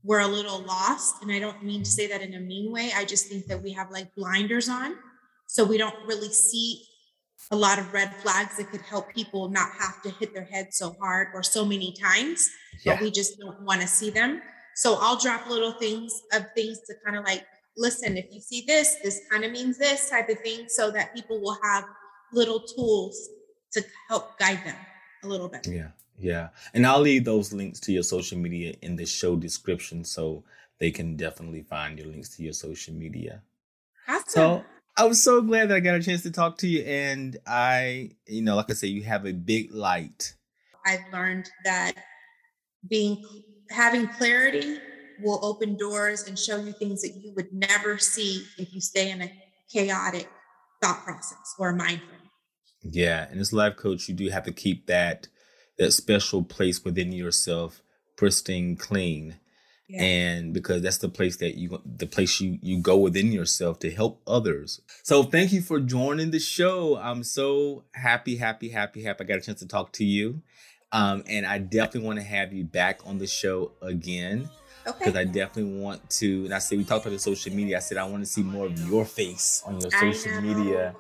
we're 0.02 0.20
a 0.20 0.26
little 0.26 0.60
lost. 0.60 1.22
And 1.22 1.30
I 1.30 1.38
don't 1.38 1.62
mean 1.62 1.82
to 1.82 1.90
say 1.90 2.06
that 2.06 2.22
in 2.22 2.34
a 2.34 2.40
mean 2.40 2.72
way. 2.72 2.90
I 2.94 3.04
just 3.04 3.28
think 3.28 3.46
that 3.46 3.62
we 3.62 3.72
have 3.72 3.90
like 3.90 4.14
blinders 4.14 4.68
on 4.68 4.96
so 5.50 5.64
we 5.64 5.76
don't 5.78 5.96
really 6.06 6.28
see 6.28 6.84
a 7.50 7.56
lot 7.56 7.80
of 7.80 7.92
red 7.92 8.14
flags 8.16 8.56
that 8.56 8.70
could 8.70 8.82
help 8.82 9.12
people 9.12 9.48
not 9.48 9.68
have 9.76 10.00
to 10.02 10.10
hit 10.10 10.32
their 10.32 10.44
head 10.44 10.72
so 10.72 10.94
hard 11.00 11.28
or 11.34 11.42
so 11.42 11.64
many 11.64 11.92
times, 12.00 12.48
yeah. 12.84 12.94
but 12.94 13.02
we 13.02 13.10
just 13.10 13.36
don't 13.40 13.60
want 13.62 13.80
to 13.80 13.88
see 13.88 14.10
them. 14.10 14.40
So 14.76 14.98
I'll 15.00 15.18
drop 15.18 15.48
little 15.50 15.72
things 15.72 16.22
of 16.32 16.44
things 16.54 16.78
to 16.86 16.94
kind 17.04 17.16
of 17.16 17.24
like, 17.24 17.44
listen, 17.76 18.16
if 18.16 18.26
you 18.30 18.40
see 18.40 18.64
this, 18.64 18.96
this 19.02 19.22
kind 19.28 19.44
of 19.44 19.50
means 19.50 19.76
this 19.76 20.08
type 20.08 20.28
of 20.28 20.38
thing, 20.38 20.66
so 20.68 20.92
that 20.92 21.12
people 21.16 21.40
will 21.40 21.58
have 21.64 21.84
little 22.32 22.60
tools 22.60 23.28
to 23.72 23.82
help 24.08 24.38
guide 24.38 24.60
them 24.64 24.76
a 25.24 25.26
little 25.26 25.48
bit. 25.48 25.66
Yeah. 25.66 25.88
Yeah. 26.16 26.50
And 26.74 26.86
I'll 26.86 27.00
leave 27.00 27.24
those 27.24 27.52
links 27.52 27.80
to 27.80 27.92
your 27.92 28.04
social 28.04 28.38
media 28.38 28.74
in 28.82 28.94
the 28.94 29.06
show 29.06 29.34
description 29.34 30.04
so 30.04 30.44
they 30.78 30.92
can 30.92 31.16
definitely 31.16 31.62
find 31.62 31.98
your 31.98 32.06
links 32.06 32.36
to 32.36 32.44
your 32.44 32.52
social 32.52 32.94
media. 32.94 33.42
Awesome. 34.06 34.24
So 34.26 34.64
I 35.00 35.04
was 35.04 35.22
so 35.22 35.40
glad 35.40 35.70
that 35.70 35.76
I 35.76 35.80
got 35.80 35.94
a 35.94 36.02
chance 36.02 36.24
to 36.24 36.30
talk 36.30 36.58
to 36.58 36.68
you. 36.68 36.82
And 36.82 37.38
I, 37.46 38.10
you 38.26 38.42
know, 38.42 38.54
like 38.54 38.70
I 38.70 38.74
say, 38.74 38.88
you 38.88 39.02
have 39.04 39.24
a 39.24 39.32
big 39.32 39.72
light. 39.72 40.34
I've 40.84 41.00
learned 41.10 41.48
that 41.64 41.94
being 42.86 43.24
having 43.70 44.08
clarity 44.08 44.76
will 45.22 45.42
open 45.42 45.78
doors 45.78 46.28
and 46.28 46.38
show 46.38 46.58
you 46.58 46.72
things 46.72 47.00
that 47.00 47.14
you 47.14 47.32
would 47.34 47.50
never 47.50 47.96
see 47.96 48.44
if 48.58 48.74
you 48.74 48.82
stay 48.82 49.10
in 49.10 49.22
a 49.22 49.32
chaotic 49.72 50.28
thought 50.82 51.02
process 51.02 51.54
or 51.58 51.72
mind 51.72 52.02
frame. 52.02 52.20
Yeah, 52.82 53.26
and 53.30 53.40
as 53.40 53.52
a 53.52 53.56
life 53.56 53.76
coach, 53.76 54.06
you 54.06 54.14
do 54.14 54.28
have 54.28 54.44
to 54.44 54.52
keep 54.52 54.86
that 54.88 55.28
that 55.78 55.92
special 55.92 56.42
place 56.42 56.84
within 56.84 57.10
yourself 57.10 57.80
pristine, 58.18 58.76
clean. 58.76 59.36
Yeah. 59.90 60.02
And 60.02 60.54
because 60.54 60.82
that's 60.82 60.98
the 60.98 61.08
place 61.08 61.36
that 61.38 61.56
you 61.56 61.80
the 61.84 62.06
place 62.06 62.40
you 62.40 62.58
you 62.62 62.78
go 62.78 62.96
within 62.96 63.32
yourself 63.32 63.80
to 63.80 63.90
help 63.90 64.20
others. 64.26 64.80
So 65.02 65.24
thank 65.24 65.52
you 65.52 65.62
for 65.62 65.80
joining 65.80 66.30
the 66.30 66.38
show. 66.38 66.96
I'm 66.96 67.24
so 67.24 67.82
happy, 67.92 68.36
happy, 68.36 68.68
happy, 68.68 69.02
happy 69.02 69.24
I 69.24 69.26
got 69.26 69.38
a 69.38 69.40
chance 69.40 69.58
to 69.60 69.66
talk 69.66 69.92
to 69.94 70.04
you. 70.04 70.42
Um, 70.92 71.24
and 71.28 71.44
I 71.44 71.58
definitely 71.58 72.06
want 72.06 72.18
to 72.20 72.24
have 72.24 72.52
you 72.52 72.64
back 72.64 73.00
on 73.04 73.18
the 73.18 73.26
show 73.26 73.72
again. 73.82 74.48
Because 74.84 75.08
okay. 75.08 75.20
I 75.20 75.24
definitely 75.24 75.78
want 75.78 76.08
to, 76.10 76.46
and 76.46 76.54
I 76.54 76.58
said 76.58 76.78
we 76.78 76.84
talked 76.84 77.04
about 77.04 77.12
the 77.12 77.18
social 77.18 77.52
media. 77.54 77.76
I 77.76 77.80
said 77.80 77.98
I 77.98 78.04
want 78.04 78.22
to 78.22 78.26
see 78.26 78.42
more 78.42 78.66
of 78.66 78.88
your 78.88 79.04
face 79.04 79.62
on 79.66 79.78
your 79.78 79.90
social 79.90 80.40
media 80.40 80.94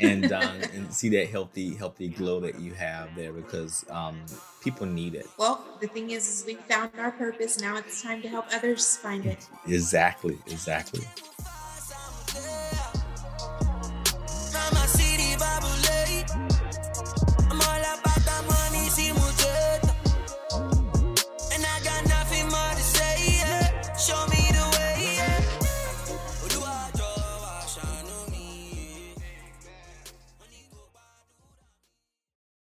and 0.00 0.32
um, 0.32 0.60
and 0.74 0.92
see 0.92 1.08
that 1.10 1.28
healthy 1.28 1.74
healthy 1.74 2.08
glow 2.08 2.40
that 2.40 2.58
you 2.60 2.72
have 2.72 3.14
there 3.14 3.32
because 3.32 3.84
um, 3.90 4.20
people 4.62 4.86
need 4.86 5.14
it. 5.14 5.26
Well, 5.38 5.64
the 5.80 5.86
thing 5.86 6.10
is, 6.10 6.28
is 6.28 6.44
we 6.46 6.54
found 6.54 6.90
our 6.98 7.10
purpose. 7.10 7.60
Now 7.60 7.76
it's 7.76 8.02
time 8.02 8.22
to 8.22 8.28
help 8.28 8.46
others 8.52 8.96
find 8.96 9.26
it. 9.26 9.46
Exactly, 9.66 10.38
exactly. 10.46 11.04